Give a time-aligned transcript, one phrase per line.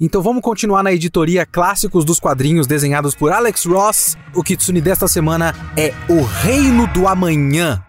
[0.00, 4.16] Então vamos continuar na editoria Clássicos dos Quadrinhos desenhados por Alex Ross.
[4.34, 7.84] O Kitsune desta semana é O Reino do Amanhã,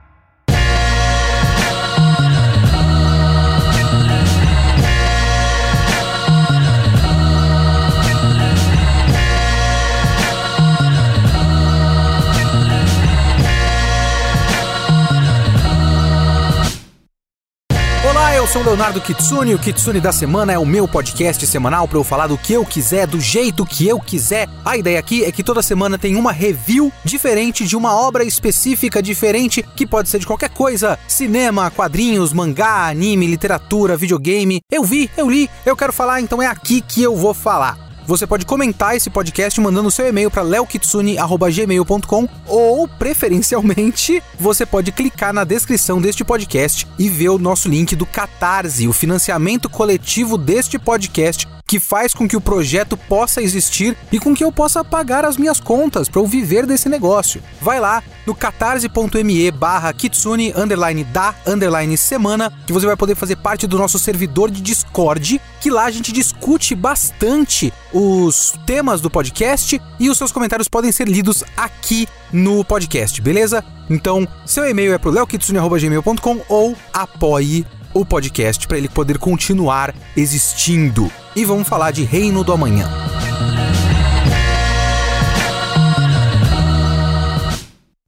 [18.52, 19.56] sou o Leonardo Kitsune.
[19.56, 22.66] O Kitsune da Semana é o meu podcast semanal para eu falar do que eu
[22.66, 24.50] quiser, do jeito que eu quiser.
[24.66, 29.02] A ideia aqui é que toda semana tem uma review diferente de uma obra específica
[29.02, 34.60] diferente, que pode ser de qualquer coisa: cinema, quadrinhos, mangá, anime, literatura, videogame.
[34.70, 37.91] Eu vi, eu li, eu quero falar, então é aqui que eu vou falar.
[38.06, 45.34] Você pode comentar esse podcast mandando seu e-mail para leokitsune@gmail.com ou preferencialmente, você pode clicar
[45.34, 50.78] na descrição deste podcast e ver o nosso link do Catarse, o financiamento coletivo deste
[50.80, 55.24] podcast que faz com que o projeto possa existir e com que eu possa pagar
[55.24, 57.42] as minhas contas para eu viver desse negócio.
[57.62, 63.38] Vai lá no catarse.me barra kitsune underline da underline semana que você vai poder fazer
[63.38, 69.10] parte do nosso servidor de Discord, que lá a gente discute bastante os temas do
[69.10, 73.64] podcast e os seus comentários podem ser lidos aqui no podcast, beleza?
[73.90, 81.12] Então, seu e-mail é pro leokitsune.gmail.com ou apoie o podcast para ele poder continuar existindo.
[81.36, 82.90] E vamos falar de Reino do Amanhã.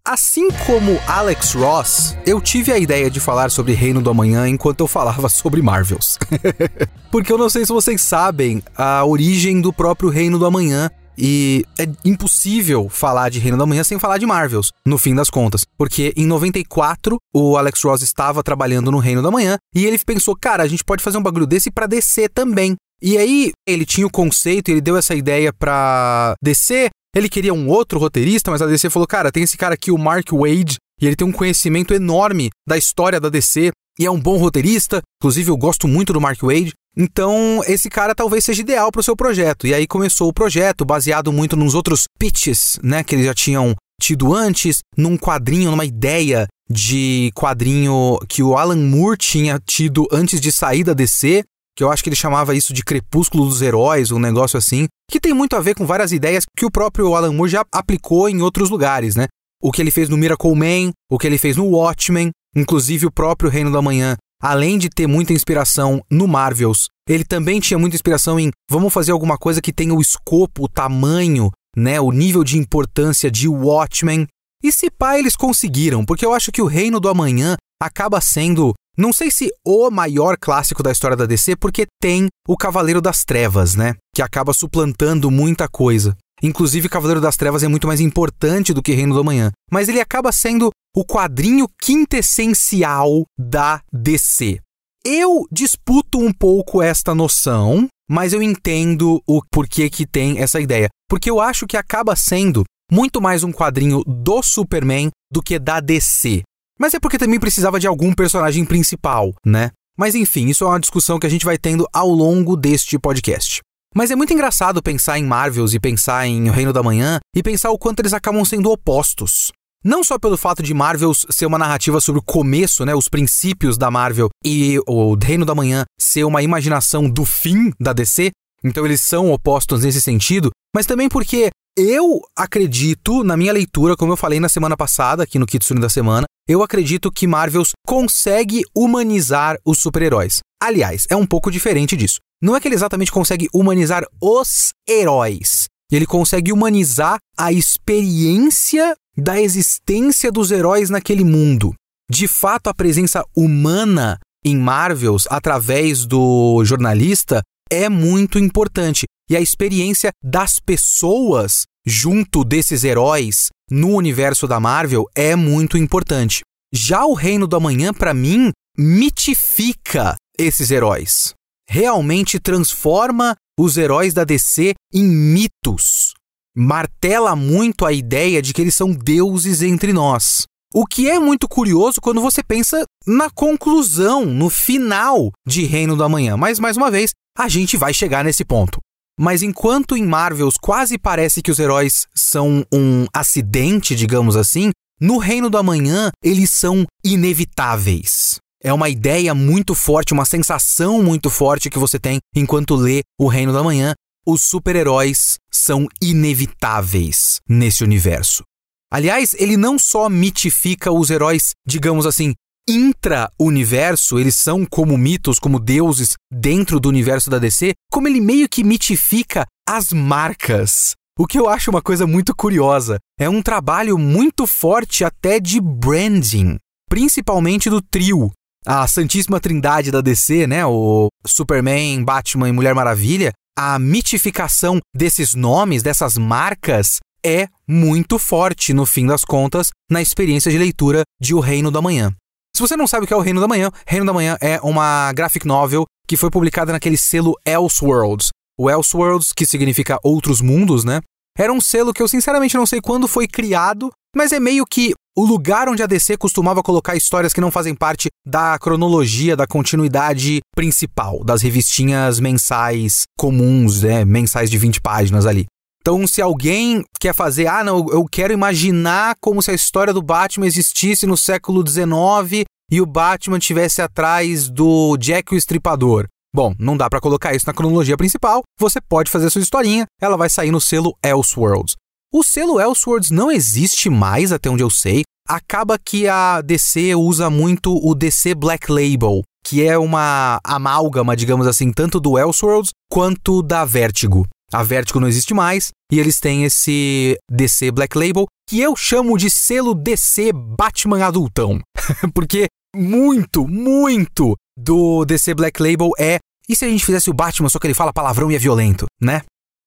[0.05, 4.81] Assim como Alex Ross, eu tive a ideia de falar sobre Reino do Amanhã enquanto
[4.81, 6.19] eu falava sobre Marvels.
[7.09, 11.65] Porque eu não sei se vocês sabem a origem do próprio Reino do Amanhã e
[11.79, 15.65] é impossível falar de Reino da Manhã sem falar de Marvels, no fim das contas.
[15.77, 20.35] Porque em 94, o Alex Ross estava trabalhando no Reino da Manhã e ele pensou,
[20.35, 22.75] cara, a gente pode fazer um bagulho desse para DC também.
[23.01, 26.89] E aí, ele tinha o conceito, ele deu essa ideia pra DC.
[27.15, 29.97] Ele queria um outro roteirista, mas a DC falou: cara, tem esse cara aqui, o
[29.97, 34.19] Mark Wade, e ele tem um conhecimento enorme da história da DC e é um
[34.19, 35.01] bom roteirista.
[35.21, 36.73] Inclusive, eu gosto muito do Mark Wade.
[36.95, 39.65] Então, esse cara talvez seja ideal para o seu projeto.
[39.65, 43.75] E aí começou o projeto, baseado muito nos outros pitches, né, que eles já tinham
[44.01, 50.39] tido antes, num quadrinho, numa ideia de quadrinho que o Alan Moore tinha tido antes
[50.39, 51.43] de sair da DC,
[51.75, 55.19] que eu acho que ele chamava isso de Crepúsculo dos Heróis, um negócio assim, que
[55.19, 58.41] tem muito a ver com várias ideias que o próprio Alan Moore já aplicou em
[58.41, 59.27] outros lugares, né?
[59.61, 63.11] O que ele fez no Miracle Man, o que ele fez no Watchmen, inclusive o
[63.11, 67.95] próprio Reino da Manhã além de ter muita inspiração no Marvels, ele também tinha muita
[67.95, 72.43] inspiração em vamos fazer alguma coisa que tenha o escopo, o tamanho, né, o nível
[72.43, 74.27] de importância de Watchmen.
[74.61, 78.73] E se pá, eles conseguiram, porque eu acho que o Reino do Amanhã acaba sendo,
[78.97, 83.23] não sei se o maior clássico da história da DC, porque tem o Cavaleiro das
[83.23, 86.17] Trevas, né, que acaba suplantando muita coisa.
[86.43, 89.49] Inclusive, Cavaleiro das Trevas é muito mais importante do que Reino do Amanhã.
[89.71, 94.59] Mas ele acaba sendo o quadrinho quintessencial da DC.
[95.05, 100.89] Eu disputo um pouco esta noção, mas eu entendo o porquê que tem essa ideia.
[101.09, 105.79] Porque eu acho que acaba sendo muito mais um quadrinho do Superman do que da
[105.79, 106.43] DC.
[106.77, 109.71] Mas é porque também precisava de algum personagem principal, né?
[109.97, 113.61] Mas enfim, isso é uma discussão que a gente vai tendo ao longo deste podcast.
[113.95, 117.43] Mas é muito engraçado pensar em Marvels e pensar em O Reino da Manhã e
[117.43, 119.51] pensar o quanto eles acabam sendo opostos.
[119.83, 123.77] Não só pelo fato de Marvels ser uma narrativa sobre o começo, né, os princípios
[123.77, 128.31] da Marvel, e o Reino da Manhã ser uma imaginação do fim da DC,
[128.63, 134.13] então eles são opostos nesse sentido, mas também porque eu acredito, na minha leitura, como
[134.13, 138.61] eu falei na semana passada, aqui no Kitsune da Semana, eu acredito que Marvels consegue
[138.75, 140.39] humanizar os super-heróis.
[140.61, 142.19] Aliás, é um pouco diferente disso.
[142.43, 145.69] Não é que ele exatamente consegue humanizar os heróis.
[145.89, 151.73] Ele consegue humanizar a experiência da existência dos heróis naquele mundo.
[152.11, 157.41] De fato, a presença humana em Marvels, através do jornalista,
[157.71, 159.05] é muito importante.
[159.29, 166.41] E a experiência das pessoas junto desses heróis no universo da Marvel é muito importante.
[166.73, 171.33] Já o Reino do Amanhã, para mim, mitifica esses heróis
[171.69, 176.13] realmente transforma os heróis da DC em mitos.
[176.55, 180.43] Martela muito a ideia de que eles são deuses entre nós.
[180.73, 186.03] O que é muito curioso quando você pensa na conclusão, no final de Reino do
[186.03, 186.35] Amanhã.
[186.35, 188.79] Mas, mais uma vez, a gente vai chegar nesse ponto.
[189.19, 195.17] Mas enquanto em Marvels quase parece que os heróis são um acidente, digamos assim, no
[195.17, 198.39] Reino do Amanhã eles são inevitáveis.
[198.63, 203.27] É uma ideia muito forte, uma sensação muito forte que você tem enquanto lê O
[203.27, 203.93] Reino da Manhã.
[204.25, 208.43] Os super-heróis são inevitáveis nesse universo.
[208.91, 212.33] Aliás, ele não só mitifica os heróis, digamos assim,
[212.69, 218.47] intra-universo, eles são como mitos, como deuses dentro do universo da DC, como ele meio
[218.47, 220.93] que mitifica as marcas.
[221.19, 222.97] O que eu acho uma coisa muito curiosa.
[223.19, 226.57] É um trabalho muito forte até de branding,
[226.89, 228.31] principalmente do trio.
[228.65, 230.65] A Santíssima Trindade da DC, né?
[230.65, 233.31] O Superman, Batman e Mulher Maravilha.
[233.57, 240.51] A mitificação desses nomes, dessas marcas, é muito forte, no fim das contas, na experiência
[240.51, 242.11] de leitura de O Reino da Manhã.
[242.55, 244.59] Se você não sabe o que é O Reino da Manhã, Reino da Manhã é
[244.61, 248.29] uma graphic novel que foi publicada naquele selo Elseworlds.
[248.57, 251.01] O Elseworlds, que significa Outros Mundos, né?
[251.37, 254.93] Era um selo que eu sinceramente não sei quando foi criado, mas é meio que
[255.15, 259.45] o lugar onde a DC costumava colocar histórias que não fazem parte da cronologia, da
[259.45, 264.03] continuidade principal, das revistinhas mensais comuns, né?
[264.03, 265.45] Mensais de 20 páginas ali.
[265.81, 270.01] Então, se alguém quer fazer, ah, não, eu quero imaginar como se a história do
[270.01, 276.07] Batman existisse no século XIX e o Batman tivesse atrás do Jack o Estripador.
[276.33, 280.17] Bom, não dá para colocar isso na cronologia principal, você pode fazer sua historinha, ela
[280.17, 281.75] vai sair no selo Elseworlds.
[282.15, 285.01] O selo Elseworlds não existe mais, até onde eu sei.
[285.27, 291.47] Acaba que a DC usa muito o DC Black Label, que é uma amálgama, digamos
[291.47, 294.27] assim, tanto do Elseworlds quanto da Vertigo.
[294.53, 299.17] A Vertigo não existe mais e eles têm esse DC Black Label que eu chamo
[299.17, 301.59] de selo DC Batman adultão,
[302.13, 302.45] porque
[302.75, 307.57] muito, muito do DC Black Label é e se a gente fizesse o Batman só
[307.57, 309.23] que ele fala palavrão e é violento, né?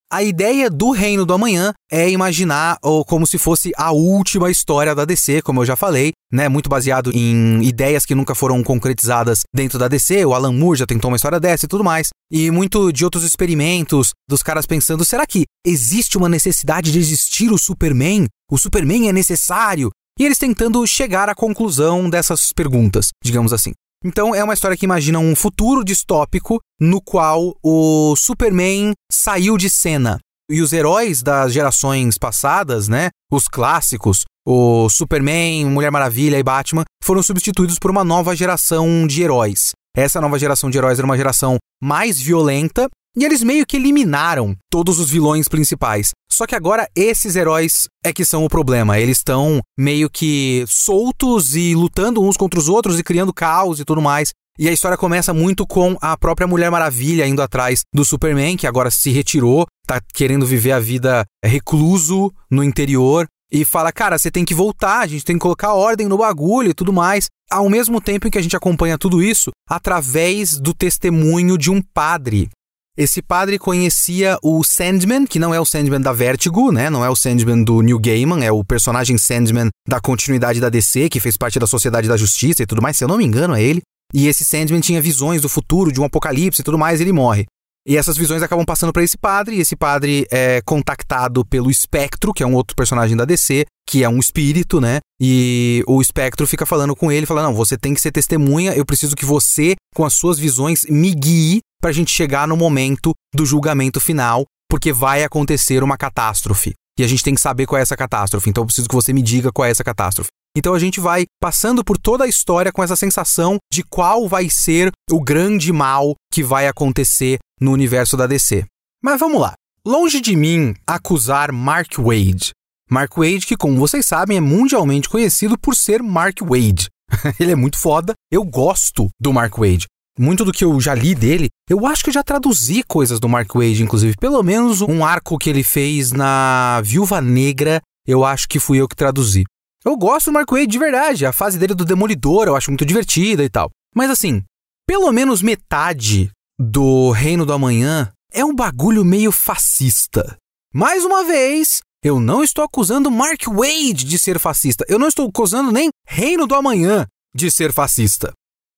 [0.08, 4.94] A ideia do Reino do Amanhã é imaginar ou como se fosse a última história
[4.94, 6.48] da DC, como eu já falei, né?
[6.48, 10.24] Muito baseado em ideias que nunca foram concretizadas dentro da DC.
[10.24, 12.10] O Alan Moore já tentou uma história dessa e tudo mais.
[12.30, 17.50] E muito de outros experimentos dos caras pensando: será que existe uma necessidade de existir
[17.50, 18.28] o Superman?
[18.48, 19.90] O Superman é necessário?
[20.20, 23.72] E eles tentando chegar à conclusão dessas perguntas, digamos assim.
[24.06, 29.68] Então é uma história que imagina um futuro distópico no qual o Superman saiu de
[29.68, 30.20] cena.
[30.48, 36.84] E os heróis das gerações passadas, né, os clássicos, o Superman, Mulher Maravilha e Batman,
[37.02, 39.72] foram substituídos por uma nova geração de heróis.
[39.96, 44.54] Essa nova geração de heróis era uma geração mais violenta e eles meio que eliminaram
[44.70, 46.10] todos os vilões principais.
[46.30, 49.00] Só que agora esses heróis é que são o problema.
[49.00, 53.84] Eles estão meio que soltos e lutando uns contra os outros e criando caos e
[53.86, 54.32] tudo mais.
[54.58, 58.66] E a história começa muito com a própria Mulher Maravilha indo atrás do Superman, que
[58.66, 63.26] agora se retirou, tá querendo viver a vida recluso no interior.
[63.50, 66.70] E fala, cara, você tem que voltar, a gente tem que colocar ordem no bagulho
[66.70, 67.28] e tudo mais.
[67.50, 71.80] Ao mesmo tempo em que a gente acompanha tudo isso através do testemunho de um
[71.80, 72.50] padre
[72.96, 76.88] esse padre conhecia o Sandman, que não é o Sandman da Vertigo, né?
[76.88, 81.10] Não é o Sandman do New Gaiman, é o personagem Sandman da continuidade da DC,
[81.10, 83.54] que fez parte da Sociedade da Justiça e tudo mais, se eu não me engano,
[83.54, 83.82] é ele.
[84.14, 87.12] E esse Sandman tinha visões do futuro, de um apocalipse e tudo mais, e ele
[87.12, 87.44] morre.
[87.87, 92.32] E essas visões acabam passando para esse padre, e esse padre é contactado pelo Espectro,
[92.32, 95.00] que é um outro personagem da DC, que é um espírito, né?
[95.20, 98.84] E o Espectro fica falando com ele, falando: "Não, você tem que ser testemunha, eu
[98.84, 103.12] preciso que você, com as suas visões, me guie para a gente chegar no momento
[103.34, 106.75] do julgamento final, porque vai acontecer uma catástrofe.
[106.99, 108.49] E a gente tem que saber qual é essa catástrofe.
[108.49, 110.30] Então eu preciso que você me diga qual é essa catástrofe.
[110.56, 114.49] Então a gente vai passando por toda a história com essa sensação de qual vai
[114.49, 118.64] ser o grande mal que vai acontecer no universo da DC.
[119.02, 119.52] Mas vamos lá.
[119.87, 122.52] Longe de mim acusar Mark Wade.
[122.90, 126.88] Mark Wade, que, como vocês sabem, é mundialmente conhecido por ser Mark Wade.
[127.38, 128.14] Ele é muito foda.
[128.33, 129.87] Eu gosto do Mark Wade
[130.18, 133.28] muito do que eu já li dele, eu acho que eu já traduzi coisas do
[133.28, 134.16] Mark Wade, inclusive.
[134.16, 138.88] Pelo menos um arco que ele fez na Viúva Negra, eu acho que fui eu
[138.88, 139.44] que traduzi.
[139.85, 142.85] Eu gosto do Mark Wade de verdade, a fase dele do Demolidor eu acho muito
[142.85, 143.70] divertida e tal.
[143.94, 144.42] Mas assim,
[144.87, 150.37] pelo menos metade do Reino do Amanhã é um bagulho meio fascista.
[150.73, 154.85] Mais uma vez, eu não estou acusando Mark Wade de ser fascista.
[154.88, 158.32] Eu não estou acusando nem Reino do Amanhã de ser fascista.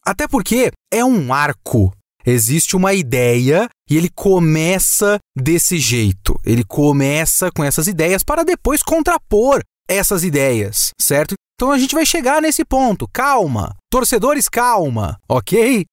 [0.05, 1.93] Até porque é um arco.
[2.31, 6.39] Existe uma ideia e ele começa desse jeito.
[6.45, 11.35] Ele começa com essas ideias para depois contrapor essas ideias, certo?
[11.55, 13.09] Então a gente vai chegar nesse ponto.
[13.09, 13.75] Calma.
[13.91, 15.87] Torcedores, calma, ok?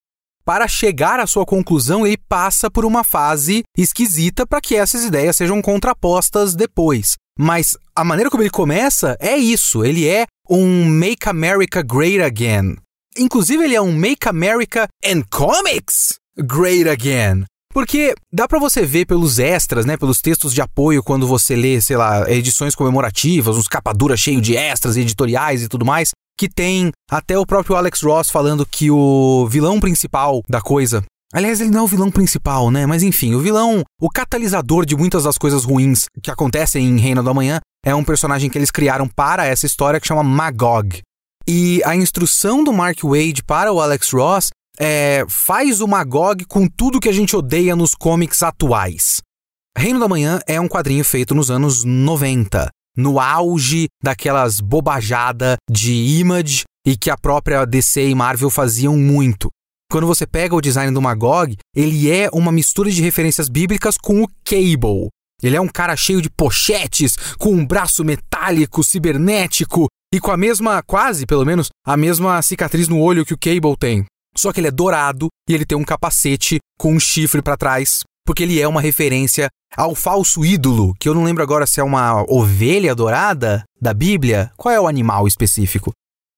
[0.44, 5.38] Para chegar à sua conclusão, ele passa por uma fase esquisita para que essas ideias
[5.38, 7.13] sejam contrapostas depois.
[7.39, 9.86] Mas a maneira como ele começa é isso.
[9.86, 12.75] Ele é um Make America Great Again
[13.18, 17.46] Inclusive, ele é um Make America and Comics Great Again.
[17.74, 21.82] Porque dá para você ver pelos extras, né, pelos textos de apoio quando você lê,
[21.82, 26.48] sei lá, edições comemorativas, uns capa dura cheio de extras editoriais e tudo mais, que
[26.48, 31.70] tem até o próprio Alex Ross falando que o vilão principal da coisa Aliás, ele
[31.70, 32.86] não é o vilão principal, né?
[32.86, 37.22] Mas enfim, o vilão, o catalisador de muitas das coisas ruins que acontecem em Reino
[37.22, 41.01] do Amanhã é um personagem que eles criaram para essa história que chama Magog.
[41.46, 46.67] E a instrução do Mark Wade para o Alex Ross é faz o Magog com
[46.67, 49.22] tudo que a gente odeia nos comics atuais.
[49.77, 55.94] Reino da Manhã é um quadrinho feito nos anos 90, no auge daquelas bobajada de
[55.94, 59.50] Image e que a própria DC e Marvel faziam muito.
[59.91, 64.24] Quando você pega o design do Magog, ele é uma mistura de referências bíblicas com
[64.24, 65.10] o Cable.
[65.44, 70.38] Ele é um cara cheio de pochetes, com um braço metálico, cibernético e com a
[70.38, 74.05] mesma, quase pelo menos, a mesma cicatriz no olho que o Cable tem.
[74.38, 78.01] Só que ele é dourado e ele tem um capacete com um chifre para trás,
[78.25, 81.84] porque ele é uma referência ao falso ídolo, que eu não lembro agora se é
[81.84, 84.51] uma ovelha dourada da Bíblia.
[84.58, 85.92] Qual é o animal específico?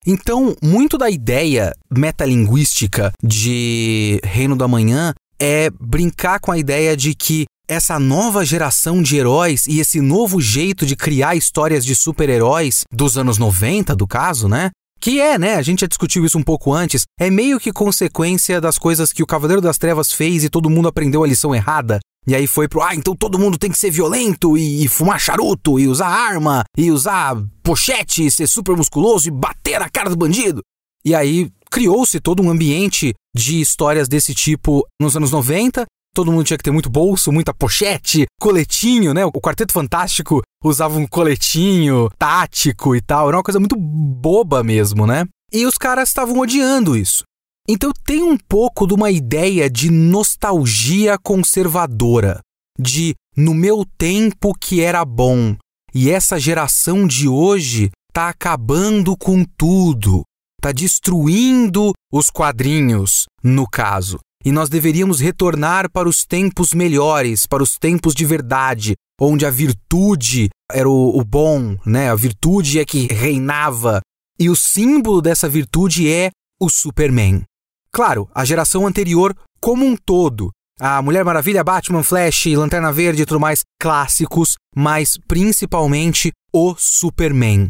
[0.05, 7.13] Então, muito da ideia metalinguística de Reino do Amanhã é brincar com a ideia de
[7.13, 12.83] que essa nova geração de heróis e esse novo jeito de criar histórias de super-heróis
[12.91, 14.71] dos anos 90, do caso, né?
[14.99, 15.55] Que é, né?
[15.55, 17.03] A gente já discutiu isso um pouco antes.
[17.19, 20.87] É meio que consequência das coisas que o Cavaleiro das Trevas fez e todo mundo
[20.87, 21.99] aprendeu a lição errada.
[22.27, 25.17] E aí foi pro, ah, então todo mundo tem que ser violento e, e, fumar
[25.17, 30.09] charuto e usar arma e usar pochete e ser super musculoso e bater na cara
[30.09, 30.61] do bandido.
[31.05, 35.85] E aí criou-se todo um ambiente de histórias desse tipo nos anos 90.
[36.17, 39.23] Todo mundo tinha que ter muito bolso, muita pochete, coletinho, né?
[39.23, 43.27] O Quarteto Fantástico usava um coletinho tático e tal.
[43.27, 45.25] Era uma coisa muito boba mesmo, né?
[45.53, 47.21] E os caras estavam odiando isso.
[47.69, 52.39] Então tem um pouco de uma ideia de nostalgia conservadora,
[52.79, 55.55] de no meu tempo que era bom,
[55.93, 60.23] e essa geração de hoje tá acabando com tudo,
[60.59, 64.17] tá destruindo os quadrinhos, no caso.
[64.47, 69.49] E nós deveríamos retornar para os tempos melhores, para os tempos de verdade, onde a
[69.49, 72.09] virtude era o, o bom, né?
[72.09, 73.99] A virtude é que reinava.
[74.39, 77.43] E o símbolo dessa virtude é o Superman.
[77.91, 80.49] Claro, a geração anterior como um todo.
[80.79, 87.69] A Mulher Maravilha, Batman, Flash, Lanterna Verde e tudo mais, clássicos, mas principalmente o Superman.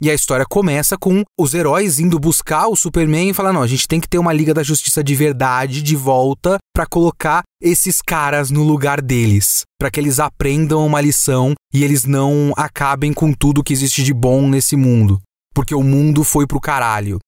[0.00, 3.66] E a história começa com os heróis indo buscar o Superman e falar: não, a
[3.66, 8.00] gente tem que ter uma Liga da Justiça de verdade de volta para colocar esses
[8.00, 13.32] caras no lugar deles, para que eles aprendam uma lição e eles não acabem com
[13.32, 15.20] tudo que existe de bom nesse mundo,
[15.52, 17.18] porque o mundo foi pro caralho.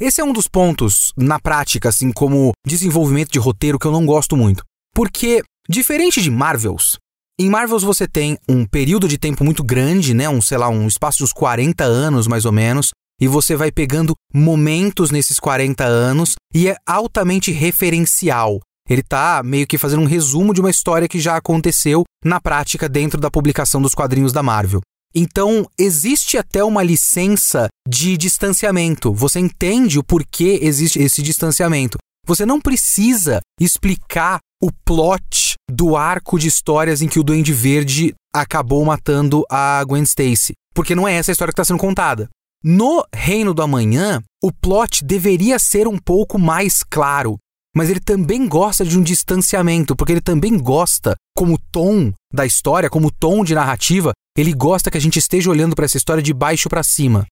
[0.00, 4.06] Esse é um dos pontos, na prática, assim, como desenvolvimento de roteiro que eu não
[4.06, 4.62] gosto muito.
[4.94, 6.96] Porque, diferente de Marvels,
[7.40, 10.28] em Marvels você tem um período de tempo muito grande, né?
[10.28, 13.72] Um, sei lá, um espaço de uns 40 anos mais ou menos, e você vai
[13.72, 18.60] pegando momentos nesses 40 anos e é altamente referencial.
[18.88, 22.88] Ele tá meio que fazendo um resumo de uma história que já aconteceu na prática
[22.88, 24.82] dentro da publicação dos quadrinhos da Marvel.
[25.14, 29.14] Então, existe até uma licença de distanciamento.
[29.14, 31.96] Você entende o porquê existe esse distanciamento.
[32.26, 38.14] Você não precisa explicar o plot do arco de histórias em que o Duende Verde
[38.34, 42.28] acabou matando a Gwen Stacy, porque não é essa a história que está sendo contada.
[42.62, 47.38] No Reino do Amanhã, o plot deveria ser um pouco mais claro,
[47.74, 52.90] mas ele também gosta de um distanciamento, porque ele também gosta, como tom da história,
[52.90, 56.34] como tom de narrativa, ele gosta que a gente esteja olhando para essa história de
[56.34, 57.26] baixo para cima.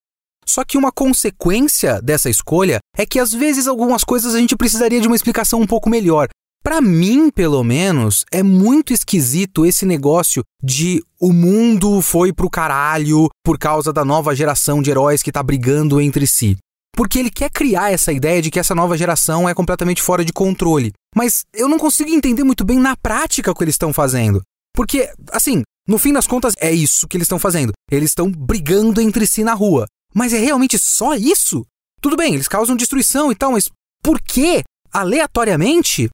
[0.46, 4.98] Só que uma consequência dessa escolha é que às vezes algumas coisas a gente precisaria
[4.98, 6.28] de uma explicação um pouco melhor.
[6.68, 13.30] Para mim, pelo menos, é muito esquisito esse negócio de o mundo foi pro caralho
[13.42, 16.58] por causa da nova geração de heróis que tá brigando entre si.
[16.94, 20.30] Porque ele quer criar essa ideia de que essa nova geração é completamente fora de
[20.30, 20.92] controle.
[21.16, 24.42] Mas eu não consigo entender muito bem na prática o que eles estão fazendo.
[24.76, 27.72] Porque, assim, no fim das contas, é isso que eles estão fazendo.
[27.90, 29.86] Eles estão brigando entre si na rua.
[30.14, 31.64] Mas é realmente só isso?
[32.02, 33.70] Tudo bem, eles causam destruição e tal, mas
[34.02, 36.10] por que, aleatoriamente?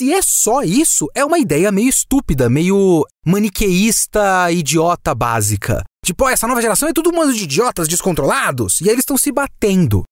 [0.00, 5.84] Se é só isso, é uma ideia meio estúpida, meio maniqueísta, idiota básica.
[6.02, 9.18] Tipo, essa nova geração é tudo um bando de idiotas descontrolados, e aí eles estão
[9.18, 10.02] se batendo.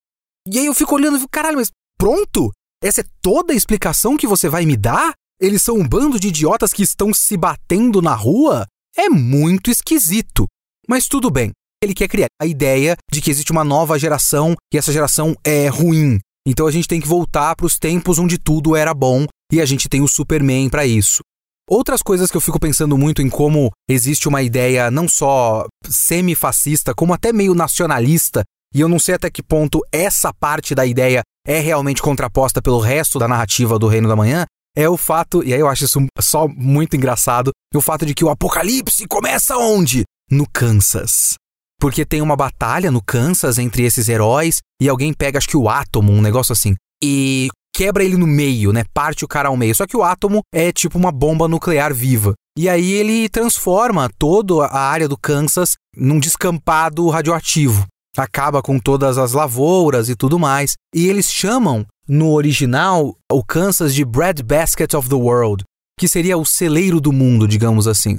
[0.47, 2.51] E aí eu fico olhando e fico, caralho, mas pronto?
[2.83, 5.13] Essa é toda a explicação que você vai me dar?
[5.41, 8.67] Eles são um bando de idiotas que estão se batendo na rua?
[8.95, 10.45] É muito esquisito.
[10.87, 11.49] Mas tudo bem.
[11.83, 15.67] Ele quer criar a ideia de que existe uma nova geração e essa geração é
[15.67, 16.19] ruim.
[16.47, 19.65] Então a gente tem que voltar para os tempos onde tudo era bom e a
[19.65, 21.21] gente tem o Superman para isso.
[21.69, 26.95] Outras coisas que eu fico pensando muito em como existe uma ideia não só semi-fascista,
[26.95, 28.43] como até meio nacionalista,
[28.73, 32.79] e eu não sei até que ponto essa parte da ideia é realmente contraposta pelo
[32.79, 35.99] resto da narrativa do Reino da Manhã, é o fato, e aí eu acho isso
[36.19, 40.03] só muito engraçado, o fato de que o apocalipse começa onde?
[40.31, 41.35] No Kansas.
[41.79, 45.69] Porque tem uma batalha no Kansas entre esses heróis e alguém pega, acho que o
[45.69, 48.83] átomo, um negócio assim, e quebra ele no meio, né?
[48.93, 49.73] Parte o cara ao meio.
[49.73, 52.33] Só que o átomo é tipo uma bomba nuclear viva.
[52.57, 57.85] E aí ele transforma toda a área do Kansas num descampado radioativo.
[58.17, 60.73] Acaba com todas as lavouras e tudo mais.
[60.93, 65.63] E eles chamam, no original, o Kansas de Bread Basket of the World,
[65.97, 68.17] que seria o celeiro do mundo, digamos assim.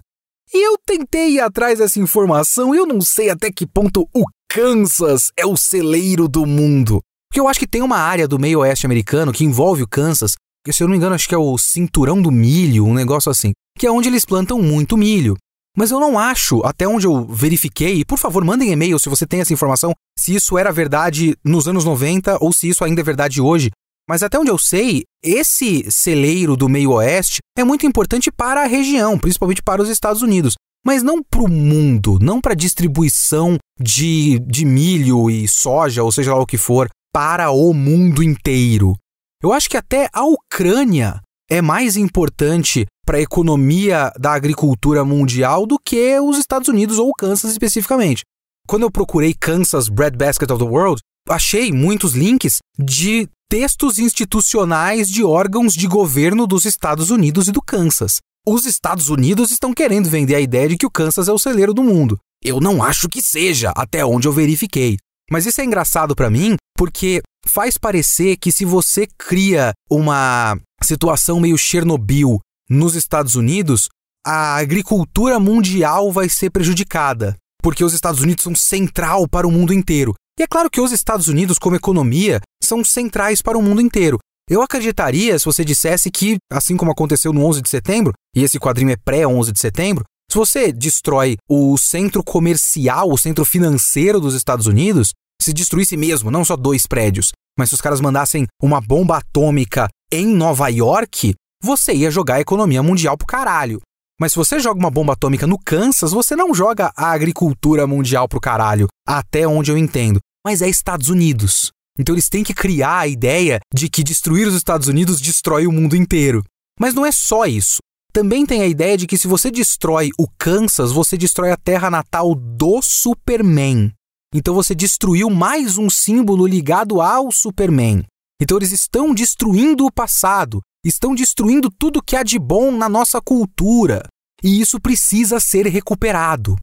[0.53, 4.25] E eu tentei ir atrás dessa informação e eu não sei até que ponto o
[4.51, 7.01] Kansas é o celeiro do mundo.
[7.31, 10.35] Porque eu acho que tem uma área do meio oeste americano que envolve o Kansas,
[10.67, 13.31] que se eu não me engano acho que é o cinturão do milho, um negócio
[13.31, 15.37] assim, que é onde eles plantam muito milho.
[15.77, 19.41] Mas eu não acho, até onde eu verifiquei, por favor mandem e-mail se você tem
[19.41, 23.41] essa informação, se isso era verdade nos anos 90 ou se isso ainda é verdade
[23.41, 23.71] hoje.
[24.11, 28.67] Mas até onde eu sei, esse celeiro do meio oeste é muito importante para a
[28.67, 30.55] região, principalmente para os Estados Unidos.
[30.85, 36.35] Mas não para o mundo, não para distribuição de, de milho e soja, ou seja
[36.35, 38.97] lá o que for, para o mundo inteiro.
[39.41, 45.67] Eu acho que até a Ucrânia é mais importante para a economia da agricultura mundial
[45.67, 48.23] do que os Estados Unidos ou Kansas especificamente.
[48.67, 55.25] Quando eu procurei Kansas Breadbasket of the World, achei muitos links de textos institucionais de
[55.25, 58.19] órgãos de governo dos Estados Unidos e do Kansas.
[58.47, 61.75] Os Estados Unidos estão querendo vender a ideia de que o Kansas é o celeiro
[61.75, 62.17] do mundo.
[62.45, 64.99] Eu não acho que seja, até onde eu verifiquei.
[65.29, 71.41] Mas isso é engraçado para mim porque faz parecer que se você cria uma situação
[71.41, 72.39] meio Chernobyl
[72.71, 73.89] nos Estados Unidos,
[74.25, 79.75] a agricultura mundial vai ser prejudicada, porque os Estados Unidos são central para o mundo
[79.75, 80.15] inteiro.
[80.41, 84.17] E é claro que os Estados Unidos, como economia, são centrais para o mundo inteiro.
[84.49, 88.59] Eu acreditaria se você dissesse que, assim como aconteceu no 11 de setembro, e esse
[88.59, 94.35] quadrinho é pré-11 de setembro, se você destrói o centro comercial, o centro financeiro dos
[94.35, 95.11] Estados Unidos,
[95.43, 99.89] se destruísse mesmo, não só dois prédios, mas se os caras mandassem uma bomba atômica
[100.11, 103.79] em Nova York, você ia jogar a economia mundial pro caralho.
[104.19, 108.27] Mas se você joga uma bomba atômica no Kansas, você não joga a agricultura mundial
[108.27, 110.19] pro caralho, até onde eu entendo.
[110.45, 111.71] Mas é Estados Unidos.
[111.99, 115.73] Então eles têm que criar a ideia de que destruir os Estados Unidos destrói o
[115.73, 116.43] mundo inteiro.
[116.79, 117.79] Mas não é só isso.
[118.13, 121.91] Também tem a ideia de que se você destrói o Kansas, você destrói a terra
[121.91, 123.93] natal do Superman.
[124.35, 128.05] Então você destruiu mais um símbolo ligado ao Superman.
[128.41, 133.21] Então eles estão destruindo o passado, estão destruindo tudo que há de bom na nossa
[133.21, 134.03] cultura.
[134.43, 136.57] E isso precisa ser recuperado.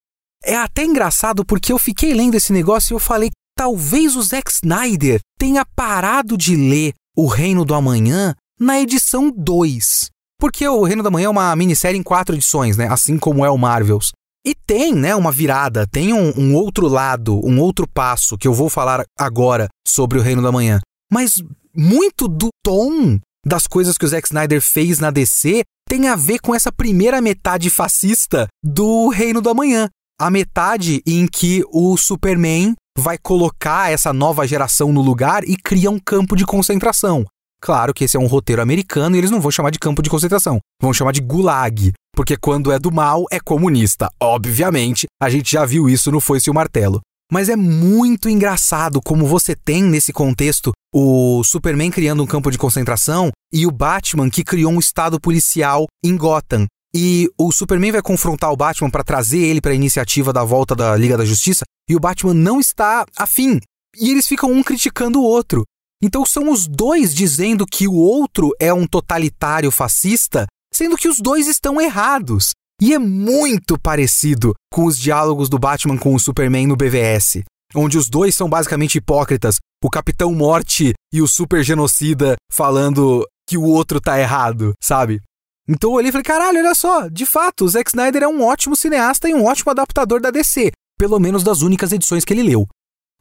[0.44, 4.52] É até engraçado porque eu fiquei lendo esse negócio e eu falei: talvez o Zack
[4.52, 10.10] Snyder tenha parado de ler O Reino do Amanhã na edição 2.
[10.40, 12.88] Porque o Reino da Manhã é uma minissérie em quatro edições, né?
[12.88, 14.12] Assim como é o Marvels.
[14.46, 18.54] E tem, né, uma virada, tem um, um, outro lado, um outro passo que eu
[18.54, 20.80] vou falar agora sobre o Reino da Manhã.
[21.12, 21.44] Mas
[21.76, 26.40] muito do tom das coisas que o Zack Snyder fez na DC tem a ver
[26.40, 29.90] com essa primeira metade fascista do Reino da Manhã.
[30.20, 35.92] A metade em que o Superman vai colocar essa nova geração no lugar e cria
[35.92, 37.26] um campo de concentração.
[37.62, 40.10] Claro que esse é um roteiro americano e eles não vão chamar de campo de
[40.10, 44.10] concentração, vão chamar de gulag, porque quando é do mal é comunista.
[44.22, 47.02] Obviamente, a gente já viu isso no Foice e o Martelo.
[47.32, 52.58] Mas é muito engraçado como você tem nesse contexto o Superman criando um campo de
[52.58, 56.66] concentração e o Batman que criou um estado policial em Gotham.
[56.96, 60.74] E o Superman vai confrontar o Batman para trazer ele para a iniciativa da volta
[60.74, 63.60] da Liga da Justiça e o Batman não está afim.
[63.96, 65.64] E eles ficam um criticando o outro.
[66.02, 71.20] Então são os dois dizendo que o outro é um totalitário fascista, sendo que os
[71.20, 72.52] dois estão errados.
[72.80, 77.42] E é muito parecido com os diálogos do Batman com o Superman no BVS,
[77.74, 83.58] onde os dois são basicamente hipócritas, o Capitão Morte e o Super Genocida falando que
[83.58, 85.20] o outro tá errado, sabe?
[85.68, 88.44] Então eu olhei e falei, caralho, olha só, de fato, o Zack Snyder é um
[88.44, 92.44] ótimo cineasta e um ótimo adaptador da DC, pelo menos das únicas edições que ele
[92.44, 92.68] leu.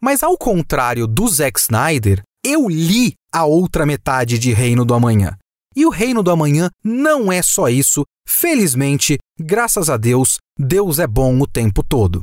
[0.00, 5.36] Mas ao contrário do Zack Snyder, eu li a outra metade de Reino do Amanhã.
[5.74, 8.04] E o Reino do Amanhã não é só isso.
[8.26, 12.22] Felizmente, graças a Deus, Deus é bom o tempo todo.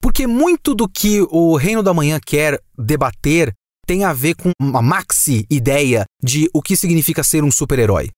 [0.00, 3.52] Porque muito do que o Reino do Amanhã quer debater
[3.86, 8.10] tem a ver com uma maxi ideia de o que significa ser um super-herói.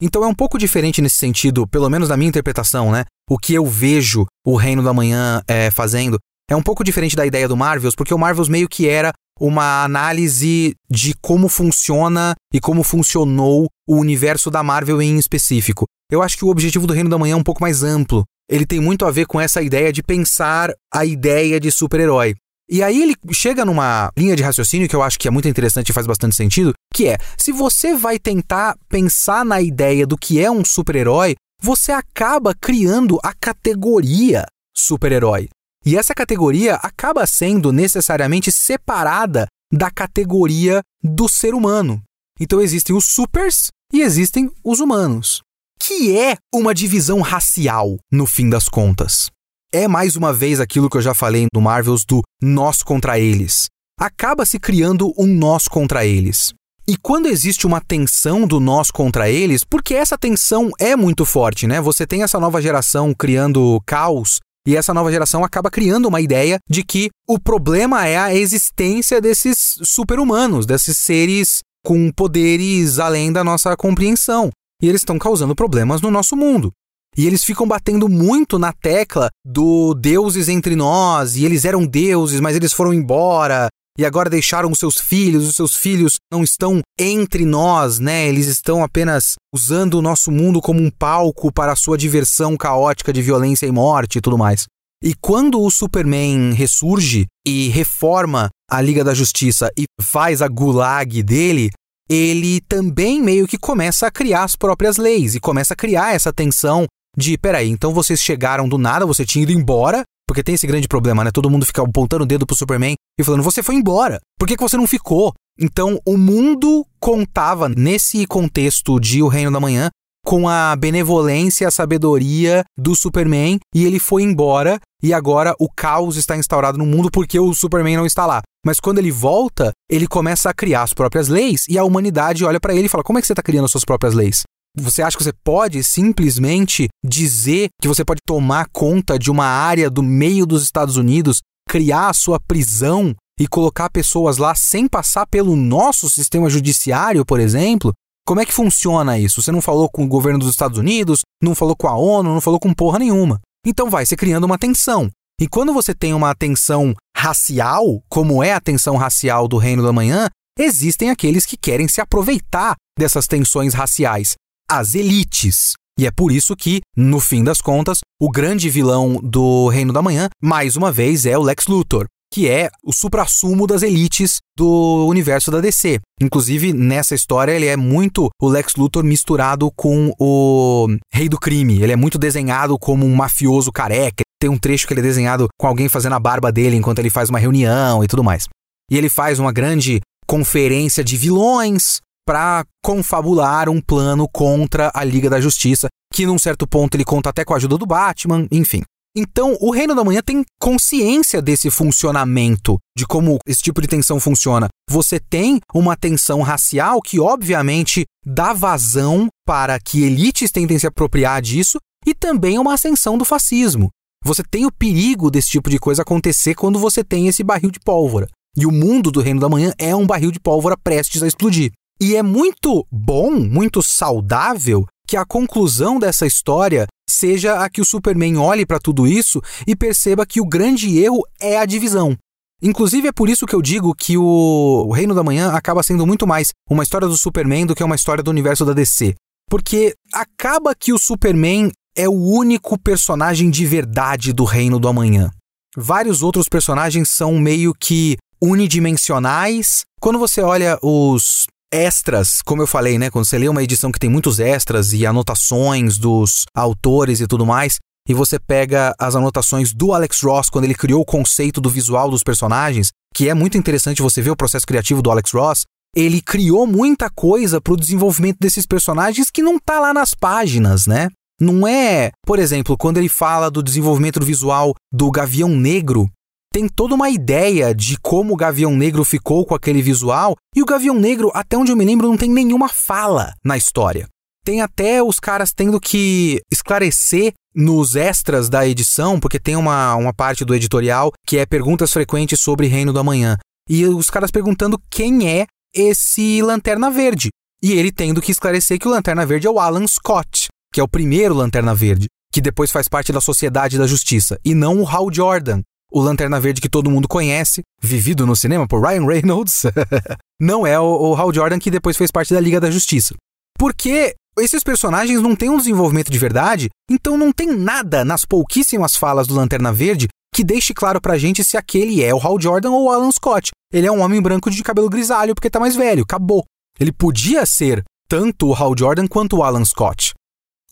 [0.00, 3.04] Então é um pouco diferente nesse sentido, pelo menos na minha interpretação, né?
[3.30, 6.18] O que eu vejo o Reino da Manhã é, fazendo
[6.50, 9.82] é um pouco diferente da ideia do Marvels, porque o Marvels meio que era uma
[9.82, 15.86] análise de como funciona e como funcionou o universo da Marvel em específico.
[16.10, 18.24] Eu acho que o objetivo do Reino da Manhã é um pouco mais amplo.
[18.48, 22.34] Ele tem muito a ver com essa ideia de pensar a ideia de super-herói.
[22.68, 25.90] E aí ele chega numa linha de raciocínio que eu acho que é muito interessante
[25.90, 30.42] e faz bastante sentido, que é, se você vai tentar pensar na ideia do que
[30.42, 35.48] é um super-herói, você acaba criando a categoria super-herói.
[35.84, 42.02] E essa categoria acaba sendo necessariamente separada da categoria do ser humano.
[42.40, 45.42] Então existem os supers e existem os humanos,
[45.80, 49.30] que é uma divisão racial no fim das contas
[49.74, 53.66] é mais uma vez aquilo que eu já falei no Marvels do nós contra eles.
[53.98, 56.54] Acaba se criando um nós contra eles.
[56.86, 61.66] E quando existe uma tensão do nós contra eles, porque essa tensão é muito forte,
[61.66, 61.80] né?
[61.80, 66.58] Você tem essa nova geração criando caos e essa nova geração acaba criando uma ideia
[66.68, 73.44] de que o problema é a existência desses super-humanos, desses seres com poderes além da
[73.44, 74.50] nossa compreensão.
[74.82, 76.72] E eles estão causando problemas no nosso mundo.
[77.16, 82.40] E eles ficam batendo muito na tecla do deuses entre nós, e eles eram deuses,
[82.40, 86.80] mas eles foram embora, e agora deixaram os seus filhos, os seus filhos não estão
[86.98, 88.28] entre nós, né?
[88.28, 93.12] Eles estão apenas usando o nosso mundo como um palco para a sua diversão caótica
[93.12, 94.66] de violência e morte e tudo mais.
[95.02, 101.22] E quando o Superman ressurge e reforma a Liga da Justiça e faz a gulag
[101.22, 101.70] dele,
[102.08, 106.32] ele também meio que começa a criar as próprias leis e começa a criar essa
[106.32, 110.66] tensão de, peraí, então vocês chegaram do nada, você tinha ido embora, porque tem esse
[110.66, 111.30] grande problema, né?
[111.30, 114.56] Todo mundo fica apontando o dedo pro Superman e falando, você foi embora, por que,
[114.56, 115.32] que você não ficou?
[115.58, 119.90] Então, o mundo contava, nesse contexto de O Reino da Manhã,
[120.24, 125.68] com a benevolência e a sabedoria do Superman e ele foi embora e agora o
[125.70, 128.40] caos está instaurado no mundo porque o Superman não está lá.
[128.64, 132.58] Mas quando ele volta, ele começa a criar as próprias leis e a humanidade olha
[132.58, 134.42] para ele e fala: Como é que você está criando as suas próprias leis?
[134.76, 139.88] Você acha que você pode simplesmente dizer que você pode tomar conta de uma área
[139.88, 145.26] do meio dos Estados Unidos, criar a sua prisão e colocar pessoas lá sem passar
[145.28, 147.92] pelo nosso sistema judiciário, por exemplo?
[148.26, 149.40] Como é que funciona isso?
[149.40, 152.40] Você não falou com o governo dos Estados Unidos, não falou com a ONU, não
[152.40, 153.40] falou com porra nenhuma.
[153.64, 155.08] Então vai se criando uma tensão.
[155.40, 159.92] E quando você tem uma tensão racial, como é a tensão racial do Reino da
[159.92, 164.34] Manhã, existem aqueles que querem se aproveitar dessas tensões raciais
[164.70, 165.72] as elites.
[165.98, 170.02] E é por isso que, no fim das contas, o grande vilão do Reino da
[170.02, 175.06] Manhã, mais uma vez, é o Lex Luthor, que é o suprassumo das elites do
[175.06, 176.00] universo da DC.
[176.20, 181.80] Inclusive, nessa história, ele é muito o Lex Luthor misturado com o Rei do Crime.
[181.80, 184.24] Ele é muito desenhado como um mafioso careca.
[184.40, 187.08] Tem um trecho que ele é desenhado com alguém fazendo a barba dele enquanto ele
[187.08, 188.48] faz uma reunião e tudo mais.
[188.90, 195.28] E ele faz uma grande conferência de vilões para confabular um plano contra a Liga
[195.28, 198.82] da Justiça, que num certo ponto ele conta até com a ajuda do Batman, enfim.
[199.16, 204.18] Então, o Reino da Manhã tem consciência desse funcionamento, de como esse tipo de tensão
[204.18, 204.68] funciona.
[204.90, 211.40] Você tem uma tensão racial que, obviamente, dá vazão para que elites tentem se apropriar
[211.40, 213.88] disso e também uma ascensão do fascismo.
[214.24, 217.78] Você tem o perigo desse tipo de coisa acontecer quando você tem esse barril de
[217.78, 218.26] pólvora.
[218.56, 221.70] E o mundo do Reino da Manhã é um barril de pólvora prestes a explodir.
[222.00, 227.84] E é muito bom, muito saudável que a conclusão dessa história seja a que o
[227.84, 232.16] Superman olhe para tudo isso e perceba que o grande erro é a divisão.
[232.62, 236.26] Inclusive é por isso que eu digo que o Reino da Manhã acaba sendo muito
[236.26, 239.14] mais uma história do Superman do que uma história do universo da DC.
[239.50, 245.30] Porque acaba que o Superman é o único personagem de verdade do Reino do Amanhã.
[245.76, 249.82] Vários outros personagens são meio que unidimensionais.
[250.00, 253.10] Quando você olha os extras, como eu falei, né?
[253.10, 257.44] Quando você lê uma edição que tem muitos extras e anotações dos autores e tudo
[257.44, 261.68] mais, e você pega as anotações do Alex Ross quando ele criou o conceito do
[261.68, 265.64] visual dos personagens, que é muito interessante você ver o processo criativo do Alex Ross.
[265.96, 270.86] Ele criou muita coisa para o desenvolvimento desses personagens que não tá lá nas páginas,
[270.86, 271.08] né?
[271.40, 276.08] Não é, por exemplo, quando ele fala do desenvolvimento visual do Gavião Negro,
[276.54, 280.64] tem toda uma ideia de como o Gavião Negro ficou com aquele visual, e o
[280.64, 284.06] Gavião Negro, até onde eu me lembro, não tem nenhuma fala na história.
[284.44, 290.14] Tem até os caras tendo que esclarecer nos extras da edição, porque tem uma, uma
[290.14, 293.36] parte do editorial que é perguntas frequentes sobre Reino do Amanhã.
[293.68, 297.30] e os caras perguntando quem é esse Lanterna Verde.
[297.64, 300.84] E ele tendo que esclarecer que o Lanterna Verde é o Alan Scott, que é
[300.84, 304.88] o primeiro Lanterna Verde, que depois faz parte da Sociedade da Justiça, e não o
[304.88, 305.60] Hal Jordan,
[305.94, 309.62] o Lanterna Verde que todo mundo conhece, vivido no cinema por Ryan Reynolds,
[310.40, 313.14] não é o, o Hal Jordan que depois fez parte da Liga da Justiça.
[313.56, 318.96] Porque esses personagens não têm um desenvolvimento de verdade, então não tem nada nas pouquíssimas
[318.96, 322.72] falas do Lanterna Verde que deixe claro pra gente se aquele é o Hal Jordan
[322.72, 323.52] ou o Alan Scott.
[323.72, 326.44] Ele é um homem branco de cabelo grisalho porque tá mais velho, acabou.
[326.80, 330.12] Ele podia ser tanto o Hal Jordan quanto o Alan Scott.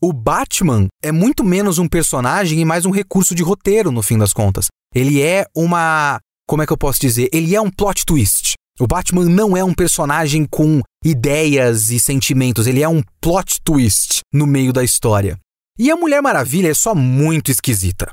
[0.01, 4.19] O Batman é muito menos um personagem e mais um recurso de roteiro, no fim
[4.19, 4.67] das contas.
[4.95, 6.19] Ele é uma.
[6.47, 7.29] Como é que eu posso dizer?
[7.33, 8.55] Ele é um plot twist.
[8.81, 14.21] O Batman não é um personagem com ideias e sentimentos, ele é um plot twist
[14.33, 15.39] no meio da história.
[15.79, 18.11] E a Mulher Maravilha é só muito esquisita.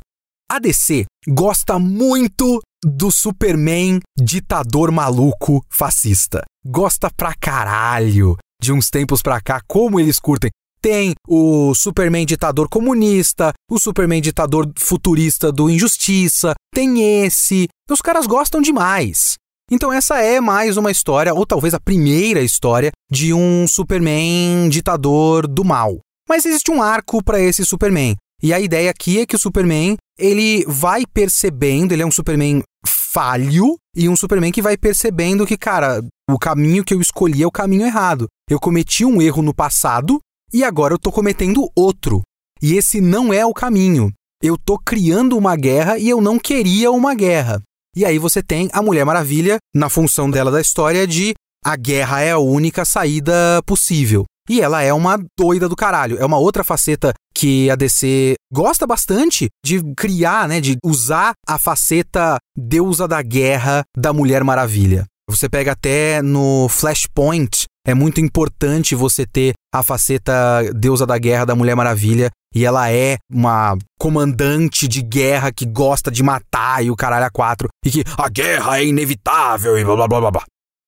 [0.52, 6.44] A DC gosta muito do Superman ditador maluco fascista.
[6.66, 10.50] Gosta pra caralho de uns tempos pra cá, como eles curtem.
[10.82, 17.68] Tem o Superman ditador comunista, o Superman ditador futurista do Injustiça, tem esse.
[17.90, 19.36] Os caras gostam demais.
[19.72, 25.48] Então essa é mais uma história, ou talvez a primeira história, de um Superman ditador
[25.48, 26.00] do mal.
[26.28, 28.16] Mas existe um arco para esse Superman.
[28.42, 32.64] E a ideia aqui é que o Superman, ele vai percebendo, ele é um Superman
[32.88, 37.48] falho e um Superman que vai percebendo que, cara, o caminho que eu escolhi é
[37.48, 38.28] o caminho errado.
[38.50, 40.20] Eu cometi um erro no passado
[40.54, 42.22] e agora eu tô cometendo outro.
[42.62, 44.12] E esse não é o caminho.
[44.42, 47.62] Eu tô criando uma guerra e eu não queria uma guerra.
[47.96, 51.34] E aí você tem a Mulher Maravilha na função dela da história de
[51.64, 54.26] a guerra é a única saída possível.
[54.50, 56.18] E ela é uma doida do caralho.
[56.18, 60.60] É uma outra faceta que a DC gosta bastante de criar, né?
[60.60, 65.06] De usar a faceta deusa da guerra da Mulher Maravilha.
[65.30, 70.32] Você pega até no Flashpoint, é muito importante você ter a faceta
[70.76, 72.30] deusa da guerra da Mulher Maravilha.
[72.54, 77.30] E ela é uma comandante de guerra que gosta de matar e o caralho a
[77.32, 77.68] quatro.
[77.84, 80.44] E que a guerra é inevitável e blá blá blá blá.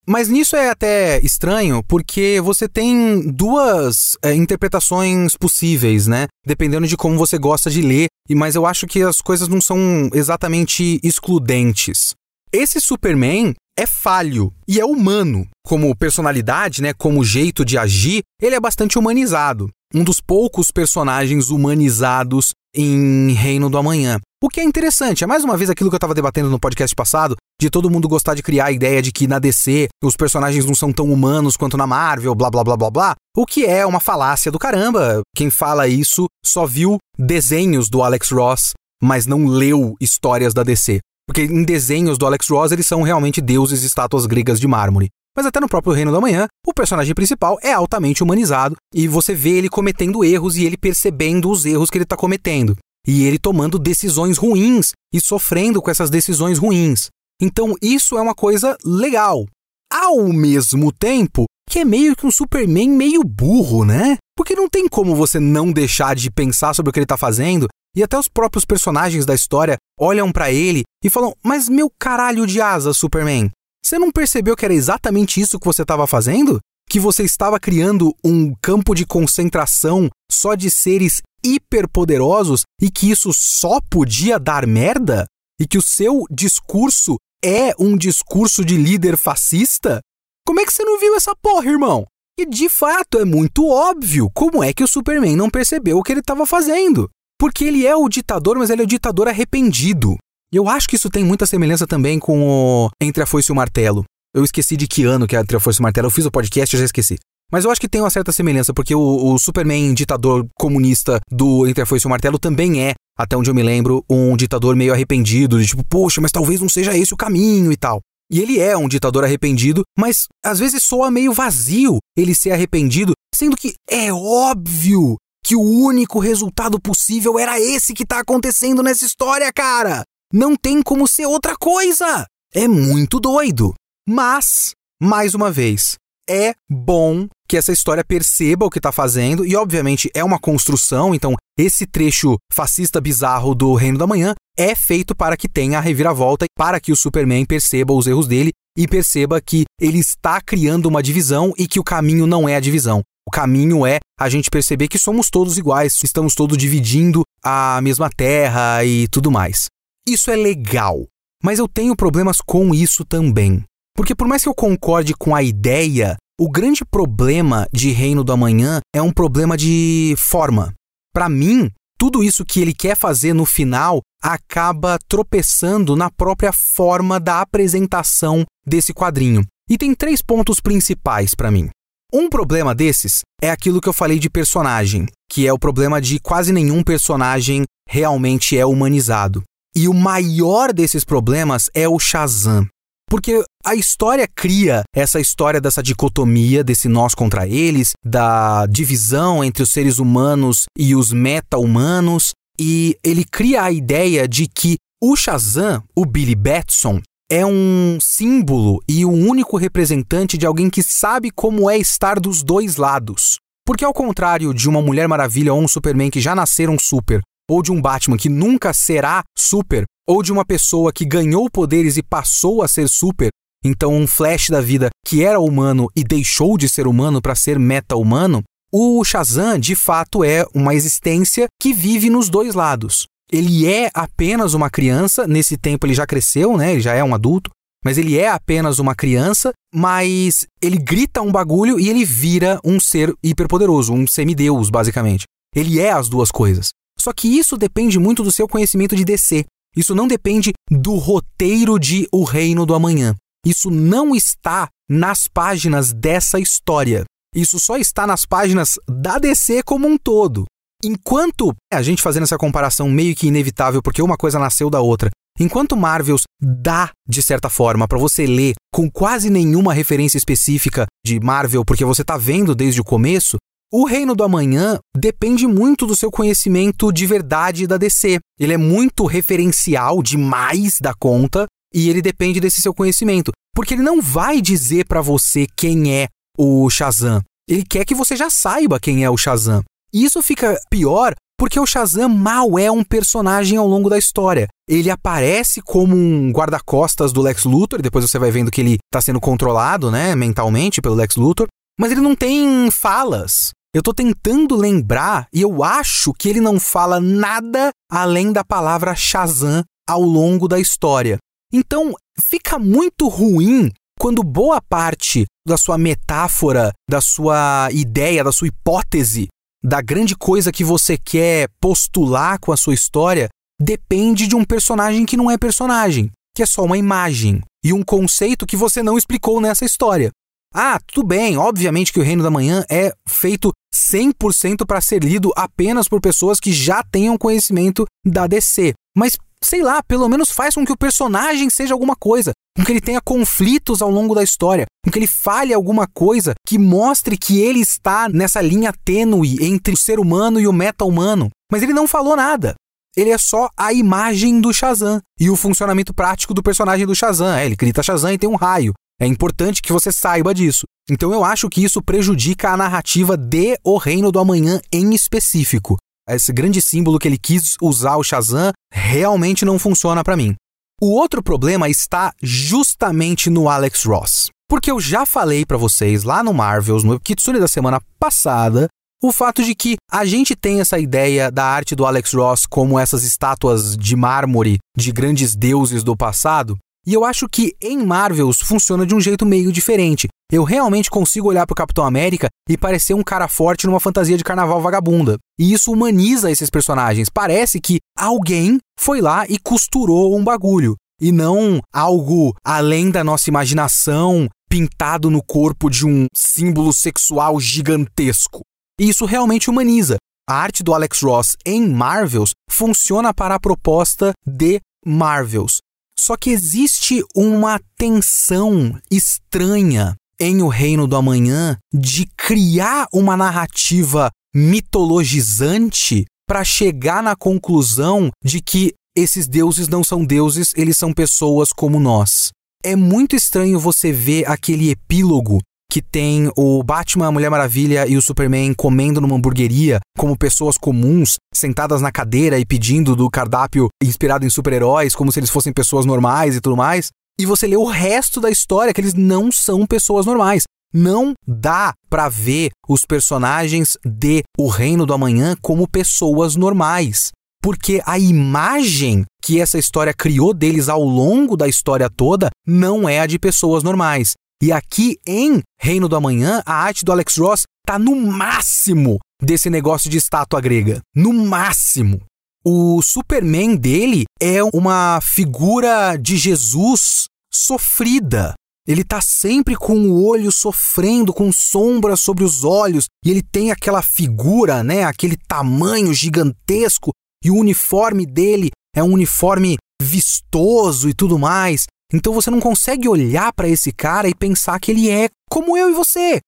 [0.07, 6.27] Mas nisso é até estranho, porque você tem duas é, interpretações possíveis, né?
[6.45, 10.09] Dependendo de como você gosta de ler, mas eu acho que as coisas não são
[10.13, 12.13] exatamente excludentes.
[12.51, 15.47] Esse Superman é falho e é humano.
[15.65, 19.69] Como personalidade, né, como jeito de agir, ele é bastante humanizado.
[19.93, 24.19] Um dos poucos personagens humanizados em Reino do Amanhã.
[24.43, 26.95] O que é interessante, é mais uma vez aquilo que eu estava debatendo no podcast
[26.95, 30.65] passado, de todo mundo gostar de criar a ideia de que na DC os personagens
[30.65, 33.85] não são tão humanos quanto na Marvel, blá blá blá blá blá, o que é
[33.85, 35.21] uma falácia do caramba.
[35.35, 38.71] Quem fala isso só viu desenhos do Alex Ross,
[39.03, 40.99] mas não leu histórias da DC.
[41.31, 45.07] Porque em desenhos do Alex Ross eles são realmente deuses e estátuas gregas de mármore.
[45.33, 49.33] Mas até no próprio Reino da Manhã, o personagem principal é altamente humanizado e você
[49.33, 52.75] vê ele cometendo erros e ele percebendo os erros que ele está cometendo.
[53.07, 57.07] E ele tomando decisões ruins e sofrendo com essas decisões ruins.
[57.41, 59.45] Então isso é uma coisa legal.
[59.89, 64.17] Ao mesmo tempo que é meio que um Superman meio burro, né?
[64.35, 67.69] Porque não tem como você não deixar de pensar sobre o que ele está fazendo
[67.95, 72.47] e até os próprios personagens da história olham para ele e falam: Mas meu caralho
[72.47, 73.51] de asa, Superman,
[73.85, 76.59] você não percebeu que era exatamente isso que você estava fazendo?
[76.89, 83.31] Que você estava criando um campo de concentração só de seres hiperpoderosos e que isso
[83.33, 85.25] só podia dar merda?
[85.59, 89.99] E que o seu discurso é um discurso de líder fascista?
[90.45, 92.05] Como é que você não viu essa porra, irmão?
[92.39, 96.11] E de fato é muito óbvio como é que o Superman não percebeu o que
[96.11, 97.09] ele estava fazendo.
[97.41, 100.15] Porque ele é o ditador, mas ele é o ditador arrependido.
[100.53, 103.51] E eu acho que isso tem muita semelhança também com o Entre a Foice e
[103.51, 104.03] o Martelo.
[104.31, 106.05] Eu esqueci de que ano que é Entre a Foice e o Martelo.
[106.05, 107.17] Eu fiz o podcast e já esqueci.
[107.51, 111.65] Mas eu acho que tem uma certa semelhança, porque o, o, Superman ditador comunista do
[111.65, 114.75] Entre a Foice e o Martelo também é, até onde eu me lembro, um ditador
[114.75, 118.01] meio arrependido, de tipo, poxa, mas talvez não seja esse o caminho e tal.
[118.31, 123.13] E ele é um ditador arrependido, mas às vezes soa meio vazio ele ser arrependido,
[123.33, 125.17] sendo que é óbvio
[125.51, 130.01] que o único resultado possível era esse que tá acontecendo nessa história, cara.
[130.31, 132.25] Não tem como ser outra coisa.
[132.55, 133.73] É muito doido.
[134.07, 134.71] Mas,
[135.03, 135.95] mais uma vez,
[136.29, 141.13] é bom que essa história perceba o que está fazendo e, obviamente, é uma construção.
[141.13, 145.81] Então, esse trecho fascista bizarro do Reino da Manhã é feito para que tenha a
[145.81, 150.85] reviravolta, para que o Superman perceba os erros dele e perceba que ele está criando
[150.85, 153.01] uma divisão e que o caminho não é a divisão.
[153.27, 158.09] O caminho é a gente perceber que somos todos iguais, estamos todos dividindo a mesma
[158.09, 159.65] terra e tudo mais.
[160.07, 161.05] Isso é legal,
[161.43, 163.63] mas eu tenho problemas com isso também.
[163.95, 168.31] Porque por mais que eu concorde com a ideia, o grande problema de Reino do
[168.31, 170.73] Amanhã é um problema de forma.
[171.13, 177.19] Para mim, tudo isso que ele quer fazer no final acaba tropeçando na própria forma
[177.19, 179.45] da apresentação desse quadrinho.
[179.69, 181.69] E tem três pontos principais para mim.
[182.13, 186.19] Um problema desses é aquilo que eu falei de personagem, que é o problema de
[186.19, 189.41] quase nenhum personagem realmente é humanizado.
[189.73, 192.67] E o maior desses problemas é o Shazam.
[193.09, 199.63] Porque a história cria essa história dessa dicotomia, desse nós contra eles, da divisão entre
[199.63, 205.81] os seres humanos e os meta-humanos, e ele cria a ideia de que o Shazam,
[205.95, 211.69] o Billy Batson, é um símbolo e o único representante de alguém que sabe como
[211.69, 213.37] é estar dos dois lados.
[213.65, 217.63] Porque, ao contrário de uma Mulher Maravilha ou um Superman que já nasceram super, ou
[217.63, 222.03] de um Batman que nunca será super, ou de uma pessoa que ganhou poderes e
[222.03, 223.29] passou a ser super,
[223.63, 227.57] então um Flash da vida que era humano e deixou de ser humano para ser
[227.57, 233.05] meta-humano, o Shazam de fato é uma existência que vive nos dois lados.
[233.31, 236.73] Ele é apenas uma criança, nesse tempo ele já cresceu, né?
[236.73, 237.49] Ele já é um adulto,
[237.83, 242.79] mas ele é apenas uma criança, mas ele grita um bagulho e ele vira um
[242.79, 245.23] ser hiperpoderoso, um semideus, basicamente.
[245.55, 246.69] Ele é as duas coisas.
[246.99, 249.45] Só que isso depende muito do seu conhecimento de DC.
[249.75, 253.15] Isso não depende do roteiro de O Reino do Amanhã.
[253.45, 257.05] Isso não está nas páginas dessa história.
[257.33, 260.45] Isso só está nas páginas da DC como um todo.
[260.83, 265.09] Enquanto a gente fazendo essa comparação meio que inevitável, porque uma coisa nasceu da outra,
[265.39, 271.19] enquanto Marvels dá, de certa forma, para você ler com quase nenhuma referência específica de
[271.19, 273.37] Marvel, porque você está vendo desde o começo,
[273.73, 278.19] o Reino do Amanhã depende muito do seu conhecimento de verdade da DC.
[278.37, 283.83] Ele é muito referencial demais da conta e ele depende desse seu conhecimento, porque ele
[283.83, 287.21] não vai dizer para você quem é o Shazam.
[287.47, 289.63] Ele quer que você já saiba quem é o Shazam.
[289.93, 294.47] E isso fica pior porque o Shazam mal é um personagem ao longo da história.
[294.69, 299.01] Ele aparece como um guarda-costas do Lex Luthor, depois você vai vendo que ele está
[299.01, 301.47] sendo controlado, né, mentalmente pelo Lex Luthor,
[301.79, 303.49] mas ele não tem falas.
[303.73, 308.93] Eu tô tentando lembrar e eu acho que ele não fala nada além da palavra
[308.93, 311.17] Shazam ao longo da história.
[311.51, 318.47] Então, fica muito ruim quando boa parte da sua metáfora, da sua ideia, da sua
[318.47, 319.27] hipótese,
[319.63, 323.29] da grande coisa que você quer postular com a sua história,
[323.61, 327.83] depende de um personagem que não é personagem, que é só uma imagem e um
[327.83, 330.09] conceito que você não explicou nessa história.
[330.53, 335.31] Ah, tudo bem, obviamente que o Reino da Manhã é feito 100% para ser lido
[335.35, 338.73] apenas por pessoas que já tenham conhecimento da DC.
[338.95, 342.71] Mas, sei lá, pelo menos faz com que o personagem seja alguma coisa, com que
[342.71, 347.17] ele tenha conflitos ao longo da história, com que ele fale alguma coisa que mostre
[347.17, 351.29] que ele está nessa linha tênue entre o ser humano e o meta-humano.
[351.51, 352.55] Mas ele não falou nada.
[352.95, 357.33] Ele é só a imagem do Shazam e o funcionamento prático do personagem do Shazam.
[357.33, 358.73] É, ele grita Shazam e tem um raio.
[358.99, 360.65] É importante que você saiba disso.
[360.89, 365.77] Então eu acho que isso prejudica a narrativa de O Reino do Amanhã em específico.
[366.15, 370.35] Esse grande símbolo que ele quis usar o Shazam realmente não funciona para mim.
[370.81, 374.29] O outro problema está justamente no Alex Ross.
[374.49, 378.67] Porque eu já falei para vocês lá no Marvels, no Kitsune da semana passada,
[379.01, 382.77] o fato de que a gente tem essa ideia da arte do Alex Ross como
[382.77, 388.39] essas estátuas de mármore de grandes deuses do passado, e eu acho que em Marvels
[388.41, 390.07] funciona de um jeito meio diferente.
[390.31, 394.15] Eu realmente consigo olhar para o Capitão América e parecer um cara forte numa fantasia
[394.15, 395.17] de carnaval vagabunda.
[395.37, 397.09] E isso humaniza esses personagens.
[397.09, 400.77] Parece que alguém foi lá e costurou um bagulho.
[401.01, 408.39] E não algo além da nossa imaginação, pintado no corpo de um símbolo sexual gigantesco.
[408.79, 409.97] E isso realmente humaniza.
[410.29, 415.57] A arte do Alex Ross em Marvels funciona para a proposta de Marvels.
[415.99, 424.11] Só que existe uma tensão estranha em O Reino do Amanhã de criar uma narrativa
[424.35, 431.49] mitologizante para chegar na conclusão de que esses deuses não são deuses, eles são pessoas
[431.51, 432.29] como nós.
[432.63, 435.39] É muito estranho você ver aquele epílogo
[435.71, 440.55] que tem o Batman, a Mulher Maravilha e o Superman comendo numa hamburgueria como pessoas
[440.55, 445.51] comuns, sentadas na cadeira e pedindo do cardápio inspirado em super-heróis, como se eles fossem
[445.51, 446.91] pessoas normais e tudo mais.
[447.21, 450.43] E você lê o resto da história que eles não são pessoas normais.
[450.73, 457.11] Não dá para ver os personagens de O Reino do Amanhã como pessoas normais.
[457.43, 462.99] porque a imagem que essa história criou deles ao longo da história toda não é
[462.99, 464.13] a de pessoas normais.
[464.41, 469.49] E aqui em Reino do Amanhã, a arte do Alex Ross tá no máximo desse
[469.49, 470.81] negócio de estátua grega.
[470.95, 472.01] No máximo.
[472.43, 478.33] O Superman dele é uma figura de Jesus sofrida.
[478.67, 483.51] Ele tá sempre com o olho sofrendo, com sombra sobre os olhos, e ele tem
[483.51, 486.91] aquela figura, né, aquele tamanho gigantesco,
[487.23, 491.65] e o uniforme dele é um uniforme vistoso e tudo mais.
[491.93, 495.69] Então você não consegue olhar para esse cara e pensar que ele é como eu
[495.69, 496.19] e você.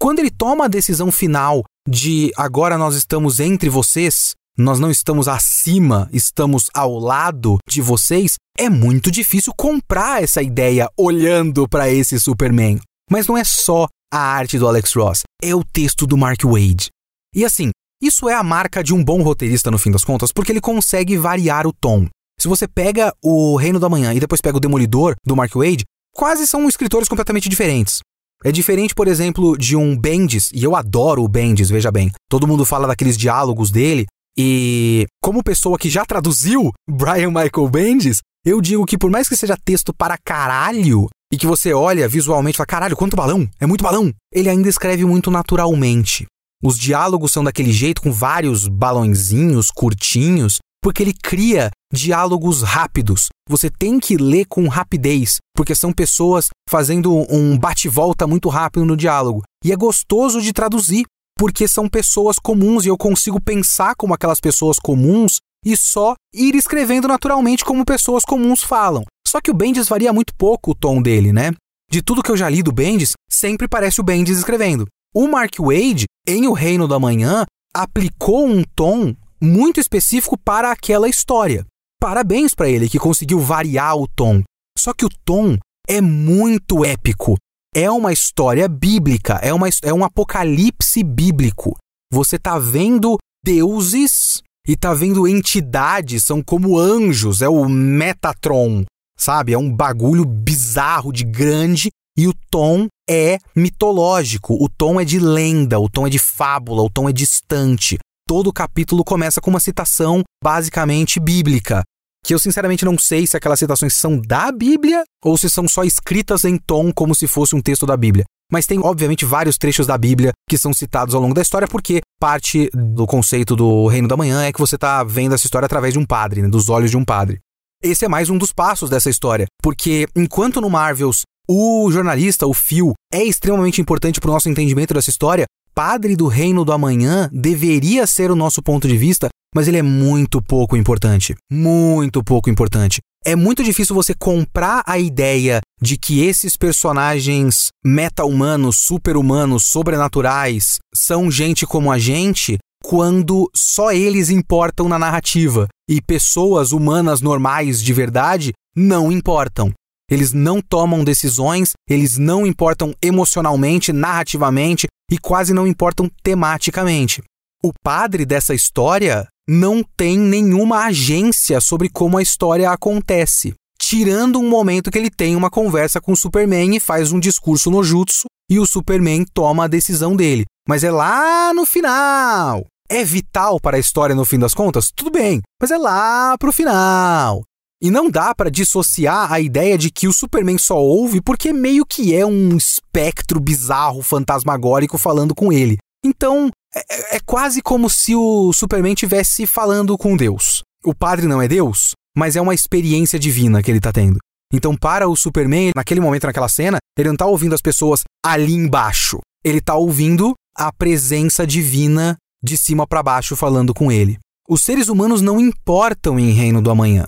[0.00, 5.28] Quando ele toma a decisão final de agora nós estamos entre vocês, nós não estamos
[5.28, 12.18] acima, estamos ao lado de vocês, é muito difícil comprar essa ideia olhando para esse
[12.18, 12.80] Superman.
[13.08, 16.88] Mas não é só a arte do Alex Ross, é o texto do Mark Wade.
[17.32, 17.70] E assim,
[18.02, 21.16] isso é a marca de um bom roteirista no fim das contas, porque ele consegue
[21.16, 22.08] variar o tom.
[22.40, 25.84] Se você pega o Reino da Manhã e depois pega o Demolidor, do Mark Wade,
[26.12, 28.00] quase são escritores completamente diferentes.
[28.44, 32.10] É diferente, por exemplo, de um Bendis, e eu adoro o Bendis, veja bem.
[32.28, 34.06] Todo mundo fala daqueles diálogos dele,
[34.38, 39.36] e como pessoa que já traduziu Brian Michael Bendis, eu digo que por mais que
[39.36, 43.66] seja texto para caralho, e que você olha visualmente e fala, caralho, quanto balão, é
[43.66, 46.26] muito balão, ele ainda escreve muito naturalmente.
[46.62, 53.28] Os diálogos são daquele jeito, com vários balãozinhos curtinhos, porque ele cria diálogos rápidos.
[53.48, 58.96] Você tem que ler com rapidez, porque são pessoas fazendo um bate-volta muito rápido no
[58.96, 59.42] diálogo.
[59.64, 61.04] E é gostoso de traduzir,
[61.38, 66.56] porque são pessoas comuns e eu consigo pensar como aquelas pessoas comuns e só ir
[66.56, 69.04] escrevendo naturalmente como pessoas comuns falam.
[69.26, 71.52] Só que o Bendis varia muito pouco o tom dele, né?
[71.90, 74.86] De tudo que eu já li do Bendis, sempre parece o Bendis escrevendo.
[75.14, 81.08] O Mark Wade, em O Reino da Manhã, aplicou um tom muito específico para aquela
[81.08, 81.64] história.
[82.00, 84.42] Parabéns para ele que conseguiu variar o tom.
[84.76, 85.56] Só que o tom
[85.88, 87.36] é muito épico.
[87.74, 91.76] É uma história bíblica, é, uma, é um apocalipse bíblico.
[92.12, 98.84] Você está vendo deuses e está vendo entidades, são como anjos, é o Metatron,
[99.18, 99.52] sabe?
[99.52, 105.18] É um bagulho bizarro de grande e o tom é mitológico, o tom é de
[105.18, 107.98] lenda, o tom é de fábula, o tom é distante
[108.28, 111.82] todo capítulo começa com uma citação basicamente bíblica.
[112.24, 115.84] Que eu sinceramente não sei se aquelas citações são da Bíblia ou se são só
[115.84, 118.24] escritas em tom como se fosse um texto da Bíblia.
[118.50, 122.00] Mas tem, obviamente, vários trechos da Bíblia que são citados ao longo da história, porque
[122.18, 125.92] parte do conceito do Reino da Manhã é que você está vendo essa história através
[125.92, 127.40] de um padre, né, dos olhos de um padre.
[127.82, 132.52] Esse é mais um dos passos dessa história, porque enquanto no Marvels o jornalista, o
[132.52, 137.30] Phil, é extremamente importante para o nosso entendimento dessa história, padre do reino do amanhã
[137.32, 141.34] deveria ser o nosso ponto de vista, mas ele é muito pouco importante.
[141.50, 143.00] Muito pouco importante.
[143.24, 151.30] É muito difícil você comprar a ideia de que esses personagens meta-humanos, super-humanos, sobrenaturais são
[151.30, 157.92] gente como a gente quando só eles importam na narrativa e pessoas humanas normais de
[157.92, 159.72] verdade não importam.
[160.10, 167.22] Eles não tomam decisões, eles não importam emocionalmente, narrativamente e quase não importam tematicamente.
[167.62, 174.46] O padre dessa história não tem nenhuma agência sobre como a história acontece, tirando um
[174.46, 178.26] momento que ele tem uma conversa com o Superman e faz um discurso no jutsu
[178.50, 180.44] e o Superman toma a decisão dele.
[180.68, 182.66] Mas é lá no final.
[182.90, 184.90] É vital para a história no fim das contas?
[184.94, 187.42] Tudo bem, mas é lá pro final.
[187.80, 191.86] E não dá para dissociar a ideia de que o Superman só ouve porque meio
[191.86, 195.78] que é um espectro bizarro, fantasmagórico falando com ele.
[196.04, 196.50] Então,
[196.90, 200.62] é, é, quase como se o Superman estivesse falando com Deus.
[200.84, 204.18] O padre não é Deus, mas é uma experiência divina que ele está tendo.
[204.52, 208.54] Então, para o Superman, naquele momento, naquela cena, ele não está ouvindo as pessoas ali
[208.54, 209.18] embaixo.
[209.44, 214.18] Ele está ouvindo a presença divina de cima para baixo falando com ele.
[214.48, 217.06] Os seres humanos não importam em Reino do Amanhã.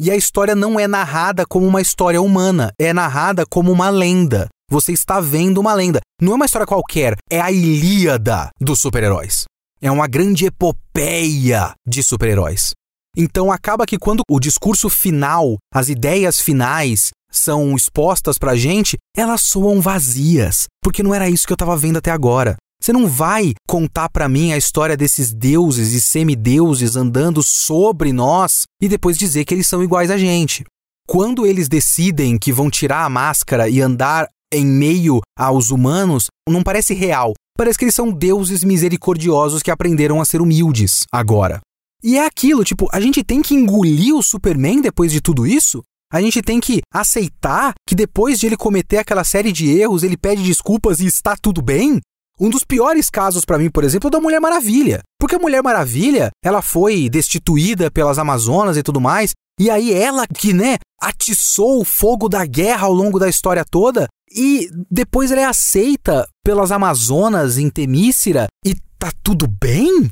[0.00, 4.48] E a história não é narrada como uma história humana, é narrada como uma lenda.
[4.72, 6.00] Você está vendo uma lenda.
[6.18, 9.44] Não é uma história qualquer, é a Ilíada dos super-heróis.
[9.82, 12.70] É uma grande epopeia de super-heróis.
[13.14, 19.42] Então acaba que quando o discurso final, as ideias finais são expostas pra gente, elas
[19.42, 22.56] soam vazias, porque não era isso que eu estava vendo até agora.
[22.80, 28.62] Você não vai contar para mim a história desses deuses e semideuses andando sobre nós
[28.80, 30.64] e depois dizer que eles são iguais a gente.
[31.06, 36.62] Quando eles decidem que vão tirar a máscara e andar em meio aos humanos, não
[36.62, 37.32] parece real.
[37.56, 41.60] Parece que eles são deuses misericordiosos que aprenderam a ser humildes agora.
[42.02, 45.82] E é aquilo, tipo, a gente tem que engolir o Superman depois de tudo isso?
[46.12, 50.16] A gente tem que aceitar que depois de ele cometer aquela série de erros, ele
[50.16, 52.00] pede desculpas e está tudo bem?
[52.40, 55.00] Um dos piores casos para mim, por exemplo, é da Mulher Maravilha.
[55.18, 60.26] Porque a Mulher Maravilha, ela foi destituída pelas Amazonas e tudo mais, e aí ela
[60.26, 65.40] que, né, atiçou o fogo da guerra ao longo da história toda, e depois ela
[65.40, 70.08] é aceita pelas Amazonas em Temícera e tá tudo bem?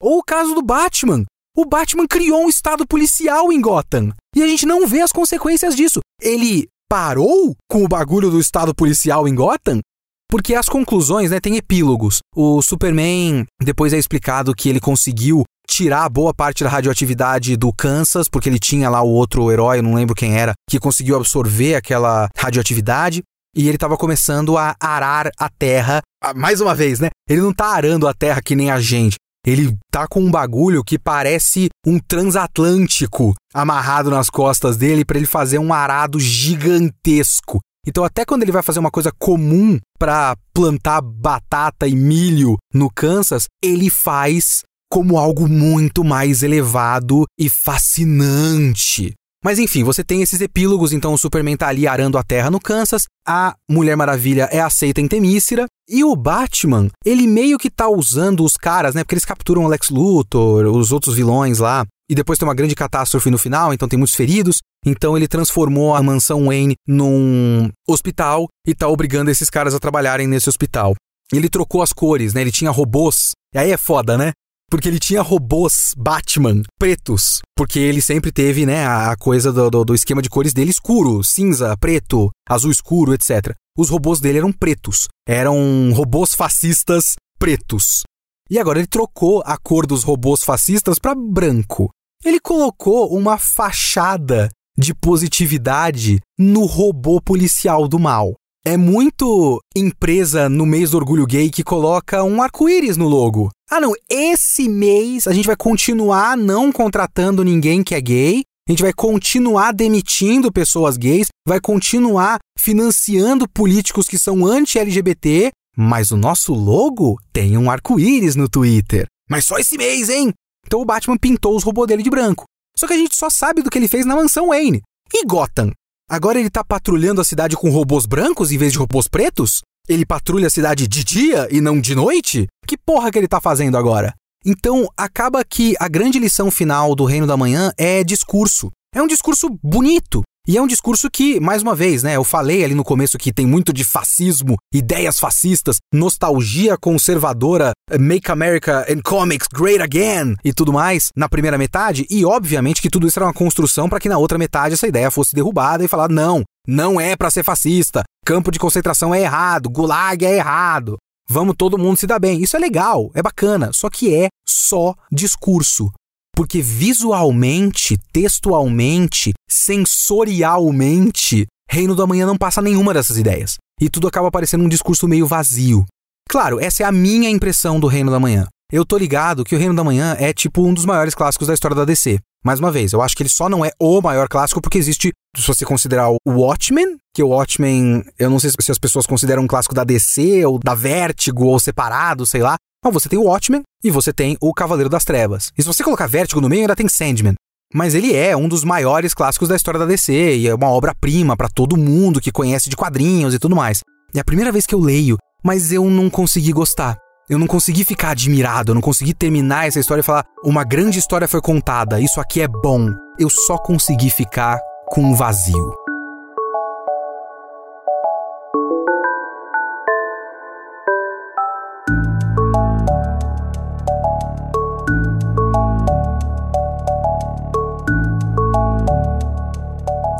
[0.00, 1.24] Ou o caso do Batman.
[1.56, 4.12] O Batman criou um estado policial em Gotham.
[4.34, 6.00] E a gente não vê as consequências disso.
[6.20, 9.80] Ele parou com o bagulho do estado policial em Gotham?
[10.28, 12.18] Porque as conclusões, né, tem epílogos.
[12.34, 18.28] O Superman depois é explicado que ele conseguiu tirar boa parte da radioatividade do Kansas,
[18.28, 22.28] porque ele tinha lá o outro herói, não lembro quem era, que conseguiu absorver aquela
[22.36, 23.22] radioatividade.
[23.54, 26.02] E ele estava começando a arar a terra.
[26.34, 27.08] Mais uma vez, né?
[27.28, 29.16] Ele não tá arando a terra que nem a gente.
[29.46, 35.26] Ele tá com um bagulho que parece um transatlântico amarrado nas costas dele para ele
[35.26, 37.60] fazer um arado gigantesco.
[37.86, 42.90] Então, até quando ele vai fazer uma coisa comum para plantar batata e milho no
[42.90, 49.12] Kansas, ele faz como algo muito mais elevado e fascinante.
[49.44, 52.58] Mas enfim, você tem esses epílogos, então o Superman tá ali arando a terra no
[52.58, 57.86] Kansas, a Mulher Maravilha é aceita em Temícera, e o Batman, ele meio que tá
[57.86, 59.04] usando os caras, né?
[59.04, 62.74] Porque eles capturam o Lex Luthor, os outros vilões lá, e depois tem uma grande
[62.74, 64.60] catástrofe no final, então tem muitos feridos.
[64.84, 70.26] Então ele transformou a mansão Wayne num hospital e tá obrigando esses caras a trabalharem
[70.26, 70.94] nesse hospital.
[71.32, 72.42] Ele trocou as cores, né?
[72.42, 73.32] Ele tinha robôs.
[73.54, 74.32] E aí é foda, né?
[74.70, 79.84] Porque ele tinha robôs Batman pretos, porque ele sempre teve, né, a coisa do, do,
[79.84, 83.54] do, esquema de cores dele escuro, cinza, preto, azul escuro, etc.
[83.76, 88.02] Os robôs dele eram pretos, eram robôs fascistas pretos.
[88.50, 91.90] E agora ele trocou a cor dos robôs fascistas para branco.
[92.24, 98.34] Ele colocou uma fachada de positividade no robô policial do mal.
[98.66, 103.50] É muito empresa no mês do orgulho gay que coloca um arco-íris no logo.
[103.74, 108.70] Ah, não, esse mês a gente vai continuar não contratando ninguém que é gay, a
[108.70, 116.16] gente vai continuar demitindo pessoas gays, vai continuar financiando políticos que são anti-LGBT, mas o
[116.16, 119.06] nosso logo tem um arco-íris no Twitter.
[119.28, 120.32] Mas só esse mês, hein?
[120.64, 122.44] Então o Batman pintou os robôs dele de branco.
[122.78, 124.82] Só que a gente só sabe do que ele fez na mansão Wayne.
[125.12, 125.72] E Gotham?
[126.08, 129.62] Agora ele tá patrulhando a cidade com robôs brancos em vez de robôs pretos?
[129.88, 132.46] Ele patrulha a cidade de dia e não de noite?
[132.74, 134.12] Que porra que ele tá fazendo agora?
[134.44, 138.68] Então, acaba que a grande lição final do Reino da Manhã é discurso.
[138.92, 142.64] É um discurso bonito, e é um discurso que, mais uma vez, né, eu falei
[142.64, 148.84] ali no começo que tem muito de fascismo, ideias fascistas, nostalgia conservadora, eh, Make America
[148.90, 153.20] and Comics Great Again e tudo mais na primeira metade, e obviamente que tudo isso
[153.20, 156.42] era uma construção para que na outra metade essa ideia fosse derrubada e falar: não,
[156.66, 160.96] não é para ser fascista, campo de concentração é errado, gulag é errado.
[161.28, 162.42] Vamos todo mundo se dar bem.
[162.42, 165.90] Isso é legal, é bacana, só que é só discurso.
[166.36, 173.56] Porque visualmente, textualmente, sensorialmente, Reino do Amanhã não passa nenhuma dessas ideias.
[173.80, 175.86] E tudo acaba parecendo um discurso meio vazio.
[176.28, 178.46] Claro, essa é a minha impressão do Reino da Manhã.
[178.72, 181.54] Eu tô ligado que o Reino da Manhã é tipo um dos maiores clássicos da
[181.54, 182.18] história da DC.
[182.44, 185.12] Mais uma vez, eu acho que ele só não é o maior clássico porque existe,
[185.34, 189.44] se você considerar o Watchmen, que o Watchmen, eu não sei se as pessoas consideram
[189.44, 193.22] um clássico da DC ou da Vertigo ou separado, sei lá, mas você tem o
[193.22, 195.50] Watchmen e você tem o Cavaleiro das Trevas.
[195.56, 197.34] E se você colocar Vértigo no meio, ainda tem Sandman.
[197.72, 201.34] Mas ele é um dos maiores clássicos da história da DC e é uma obra-prima
[201.36, 203.80] para todo mundo que conhece de quadrinhos e tudo mais.
[204.14, 206.98] É a primeira vez que eu leio, mas eu não consegui gostar.
[207.28, 210.98] Eu não consegui ficar admirado, eu não consegui terminar essa história e falar: uma grande
[210.98, 212.90] história foi contada, isso aqui é bom.
[213.18, 215.83] Eu só consegui ficar com um vazio.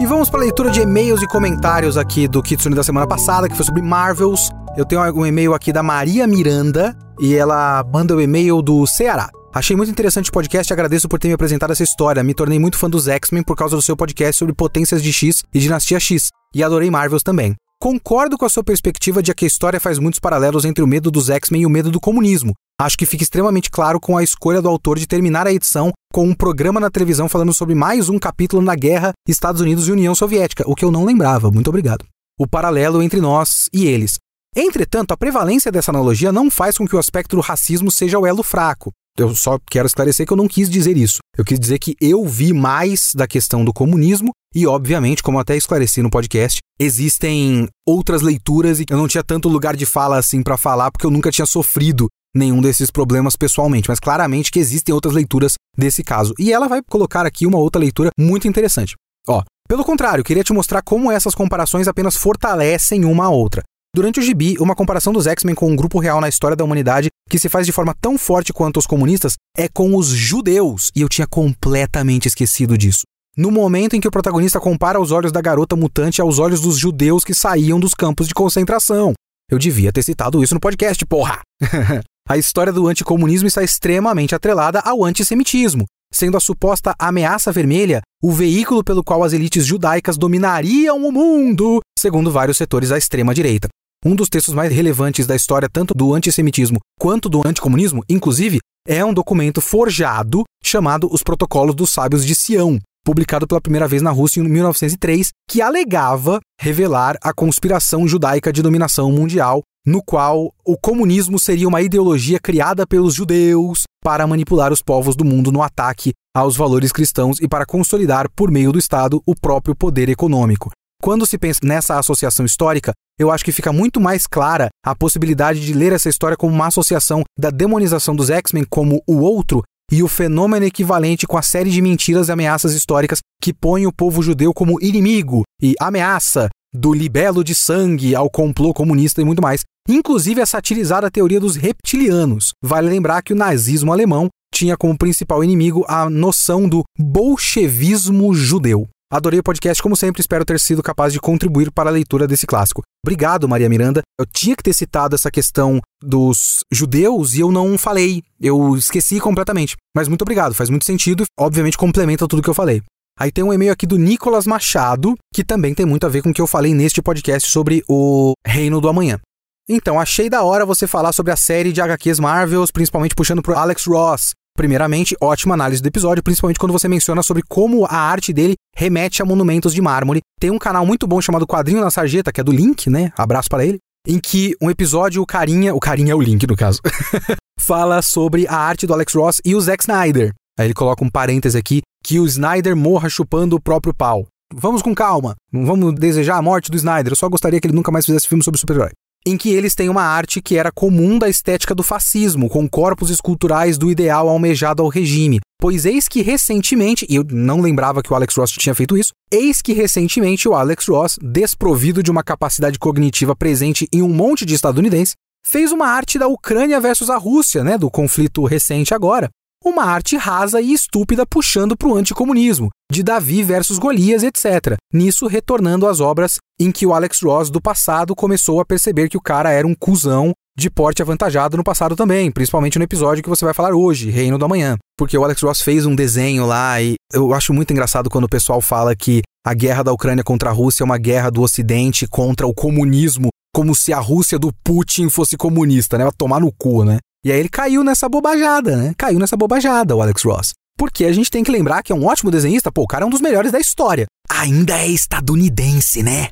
[0.04, 3.48] E vamos para a leitura de e-mails e comentários aqui do Kitsune da semana passada,
[3.48, 4.50] que foi sobre Marvels.
[4.76, 9.30] Eu tenho um e-mail aqui da Maria Miranda e ela manda o e-mail do Ceará.
[9.54, 12.22] Achei muito interessante o podcast e agradeço por ter me apresentado essa história.
[12.22, 15.42] Me tornei muito fã dos X-Men por causa do seu podcast sobre potências de X
[15.54, 16.28] e dinastia X.
[16.54, 17.56] E adorei Marvels também.
[17.80, 21.10] Concordo com a sua perspectiva de que a história faz muitos paralelos entre o medo
[21.10, 22.52] dos X-Men e o medo do comunismo.
[22.80, 26.26] Acho que fica extremamente claro com a escolha do autor de terminar a edição com
[26.26, 30.12] um programa na televisão falando sobre mais um capítulo na guerra Estados Unidos e União
[30.12, 31.52] Soviética, o que eu não lembrava.
[31.52, 32.04] Muito obrigado.
[32.38, 34.16] O paralelo entre nós e eles.
[34.56, 38.26] Entretanto, a prevalência dessa analogia não faz com que o aspecto do racismo seja o
[38.26, 38.90] elo fraco.
[39.16, 41.18] Eu só quero esclarecer que eu não quis dizer isso.
[41.38, 45.56] Eu quis dizer que eu vi mais da questão do comunismo e, obviamente, como até
[45.56, 50.42] esclareci no podcast, existem outras leituras e eu não tinha tanto lugar de fala assim
[50.42, 54.94] para falar porque eu nunca tinha sofrido nenhum desses problemas pessoalmente, mas claramente que existem
[54.94, 56.34] outras leituras desse caso.
[56.38, 58.94] E ela vai colocar aqui uma outra leitura muito interessante.
[59.28, 63.62] Ó, pelo contrário, queria te mostrar como essas comparações apenas fortalecem uma a outra.
[63.94, 67.08] Durante o gibi, uma comparação dos X-Men com um grupo real na história da humanidade
[67.30, 71.00] que se faz de forma tão forte quanto os comunistas é com os judeus, e
[71.00, 73.02] eu tinha completamente esquecido disso.
[73.36, 76.76] No momento em que o protagonista compara os olhos da garota mutante aos olhos dos
[76.76, 79.12] judeus que saíam dos campos de concentração.
[79.50, 81.40] Eu devia ter citado isso no podcast, porra!
[82.28, 88.32] a história do anticomunismo está extremamente atrelada ao antissemitismo, sendo a suposta ameaça vermelha o
[88.32, 93.68] veículo pelo qual as elites judaicas dominariam o mundo, segundo vários setores da extrema-direita.
[94.04, 99.04] Um dos textos mais relevantes da história, tanto do antissemitismo quanto do anticomunismo, inclusive, é
[99.04, 104.10] um documento forjado chamado Os Protocolos dos Sábios de Sião, publicado pela primeira vez na
[104.10, 110.78] Rússia em 1903, que alegava revelar a conspiração judaica de dominação mundial, no qual o
[110.78, 116.12] comunismo seria uma ideologia criada pelos judeus para manipular os povos do mundo no ataque
[116.34, 120.70] aos valores cristãos e para consolidar, por meio do Estado, o próprio poder econômico.
[121.02, 125.60] Quando se pensa nessa associação histórica, eu acho que fica muito mais clara a possibilidade
[125.60, 130.02] de ler essa história como uma associação da demonização dos X-Men como o outro e
[130.02, 134.22] o fenômeno equivalente com a série de mentiras e ameaças históricas que põem o povo
[134.22, 139.62] judeu como inimigo e ameaça do libelo de sangue ao complô comunista e muito mais.
[139.88, 142.52] Inclusive a satirizada teoria dos reptilianos.
[142.62, 148.88] Vale lembrar que o nazismo alemão tinha como principal inimigo a noção do bolchevismo judeu.
[149.12, 152.46] Adorei o podcast, como sempre, espero ter sido capaz de contribuir para a leitura desse
[152.46, 152.82] clássico.
[153.04, 154.02] Obrigado, Maria Miranda.
[154.18, 158.22] Eu tinha que ter citado essa questão dos judeus e eu não falei.
[158.40, 159.76] Eu esqueci completamente.
[159.94, 161.24] Mas muito obrigado, faz muito sentido.
[161.38, 162.82] Obviamente complementa tudo que eu falei.
[163.18, 166.30] Aí tem um e-mail aqui do Nicolas Machado, que também tem muito a ver com
[166.30, 169.20] o que eu falei neste podcast sobre o Reino do Amanhã.
[169.68, 173.56] Então, achei da hora você falar sobre a série de HQs Marvels, principalmente puxando pro
[173.56, 174.32] Alex Ross.
[174.56, 179.20] Primeiramente, ótima análise do episódio, principalmente quando você menciona sobre como a arte dele remete
[179.20, 180.20] a monumentos de mármore.
[180.40, 183.12] Tem um canal muito bom chamado Quadrinho na Sarjeta, que é do Link, né?
[183.16, 183.78] Abraço para ele.
[184.06, 186.80] Em que um episódio, o carinha, o carinha é o Link no caso,
[187.58, 190.32] fala sobre a arte do Alex Ross e o Zack Snyder.
[190.58, 194.26] Aí ele coloca um parêntese aqui que o Snyder morra chupando o próprio pau.
[194.54, 197.74] Vamos com calma, não vamos desejar a morte do Snyder, eu só gostaria que ele
[197.74, 198.92] nunca mais fizesse filme sobre super-herói
[199.26, 203.10] em que eles têm uma arte que era comum da estética do fascismo, com corpos
[203.10, 205.40] esculturais do ideal almejado ao regime.
[205.60, 209.12] Pois eis que recentemente, e eu não lembrava que o Alex Ross tinha feito isso,
[209.32, 214.44] eis que recentemente o Alex Ross, desprovido de uma capacidade cognitiva presente em um monte
[214.44, 215.14] de estadunidenses,
[215.46, 219.30] fez uma arte da Ucrânia versus a Rússia, né, do conflito recente agora,
[219.64, 224.76] uma arte rasa e estúpida puxando para o anticomunismo, de Davi versus Golias, etc.
[224.92, 229.16] Nisso retornando às obras em que o Alex Ross do passado começou a perceber que
[229.16, 233.28] o cara era um cuzão de porte avantajado no passado também, principalmente no episódio que
[233.28, 234.76] você vai falar hoje, Reino do Amanhã.
[234.96, 238.28] Porque o Alex Ross fez um desenho lá e eu acho muito engraçado quando o
[238.28, 242.06] pessoal fala que a guerra da Ucrânia contra a Rússia é uma guerra do Ocidente
[242.06, 246.04] contra o comunismo, como se a Rússia do Putin fosse comunista, né?
[246.04, 246.98] Vai tomar no cu, né?
[247.24, 248.94] E aí ele caiu nessa bobajada, né?
[248.98, 250.52] Caiu nessa bobajada, o Alex Ross.
[250.76, 253.06] Porque a gente tem que lembrar que é um ótimo desenhista, pô, o cara é
[253.06, 254.04] um dos melhores da história.
[254.28, 256.28] Ainda é estadunidense, né?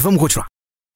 [0.00, 0.46] Vamos continuar.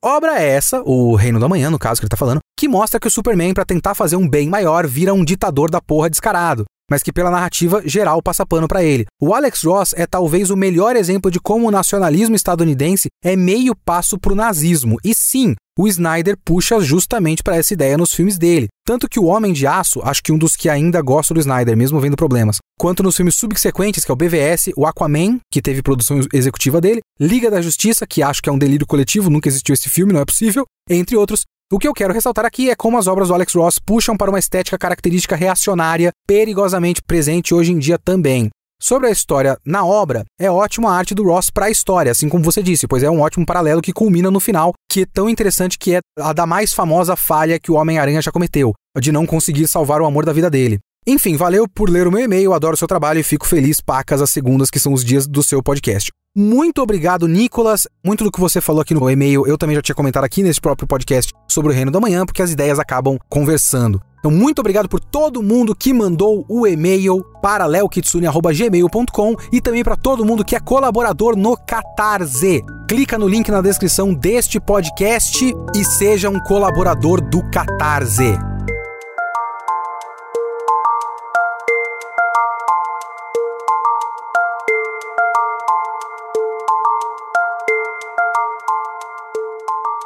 [0.02, 2.98] Obra é essa, o Reino da Manhã, no caso que ele tá falando, que mostra
[2.98, 6.64] que o Superman, para tentar fazer um bem maior, vira um ditador da porra descarado,
[6.90, 9.06] mas que pela narrativa geral passa pano para ele.
[9.20, 13.74] O Alex Ross é talvez o melhor exemplo de como o nacionalismo estadunidense é meio
[13.74, 14.96] passo pro nazismo.
[15.04, 18.68] E sim, o Snyder puxa justamente para essa ideia nos filmes dele.
[18.86, 21.76] Tanto que o Homem de Aço, acho que um dos que ainda gosta do Snyder,
[21.76, 25.82] mesmo vendo problemas, quanto nos filmes subsequentes, que é o BVS, o Aquaman, que teve
[25.82, 29.74] produção executiva dele, Liga da Justiça, que acho que é um delírio coletivo, nunca existiu
[29.74, 31.42] esse filme, não é possível, entre outros.
[31.68, 34.30] O que eu quero ressaltar aqui é como as obras do Alex Ross puxam para
[34.30, 38.48] uma estética característica reacionária, perigosamente presente hoje em dia também.
[38.80, 42.28] Sobre a história na obra, é ótima a arte do Ross para a história, assim
[42.28, 45.28] como você disse, pois é um ótimo paralelo que culmina no final, que é tão
[45.28, 49.26] interessante que é a da mais famosa falha que o Homem-Aranha já cometeu, de não
[49.26, 50.78] conseguir salvar o amor da vida dele.
[51.04, 54.22] Enfim, valeu por ler o meu e-mail, adoro o seu trabalho e fico feliz pacas
[54.22, 56.12] as segundas que são os dias do seu podcast.
[56.38, 57.88] Muito obrigado, Nicolas.
[58.04, 60.60] Muito do que você falou aqui no e-mail, eu também já tinha comentado aqui nesse
[60.60, 64.02] próprio podcast sobre o Reino da Manhã, porque as ideias acabam conversando.
[64.18, 69.96] Então, muito obrigado por todo mundo que mandou o e-mail para leokitsune.gmail.com e também para
[69.96, 72.62] todo mundo que é colaborador no Catarse.
[72.86, 78.36] Clica no link na descrição deste podcast e seja um colaborador do Catarse.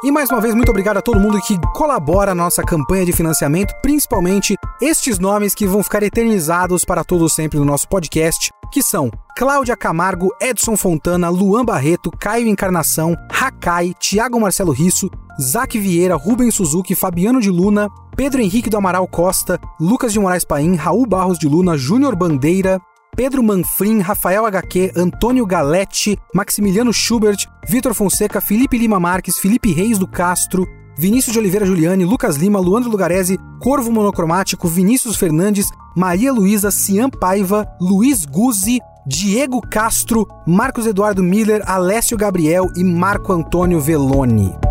[0.03, 3.13] E mais uma vez, muito obrigado a todo mundo que colabora na nossa campanha de
[3.13, 8.81] financiamento, principalmente estes nomes que vão ficar eternizados para todos sempre no nosso podcast, que
[8.81, 15.07] são Cláudia Camargo, Edson Fontana, Luan Barreto, Caio Encarnação, Hakai, Thiago Marcelo Risso,
[15.39, 20.43] Zac Vieira, Rubens Suzuki, Fabiano de Luna, Pedro Henrique do Amaral Costa, Lucas de Moraes
[20.43, 22.81] Paim, Raul Barros de Luna, Júnior Bandeira,
[23.15, 29.97] Pedro Manfrim, Rafael HQ, Antônio Galete, Maximiliano Schubert, Vitor Fonseca, Felipe Lima Marques, Felipe Reis
[29.97, 30.65] do Castro,
[30.97, 37.09] Vinícius de Oliveira Juliane, Lucas Lima, Luandro Lugarese, Corvo Monocromático, Vinícius Fernandes, Maria Luísa, Cian
[37.09, 44.70] Paiva, Luiz Guzzi, Diego Castro, Marcos Eduardo Miller, Alessio Gabriel e Marco Antônio Veloni.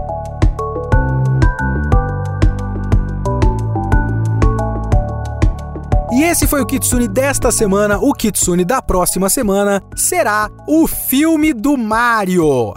[6.21, 7.99] E esse foi o Kitsune desta semana.
[7.99, 12.75] O Kitsune da próxima semana será o filme do Mario.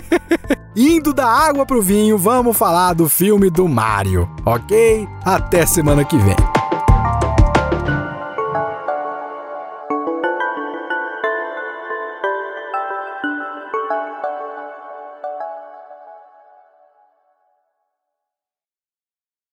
[0.74, 5.06] Indo da água pro vinho, vamos falar do filme do Mario, ok?
[5.22, 6.61] Até semana que vem.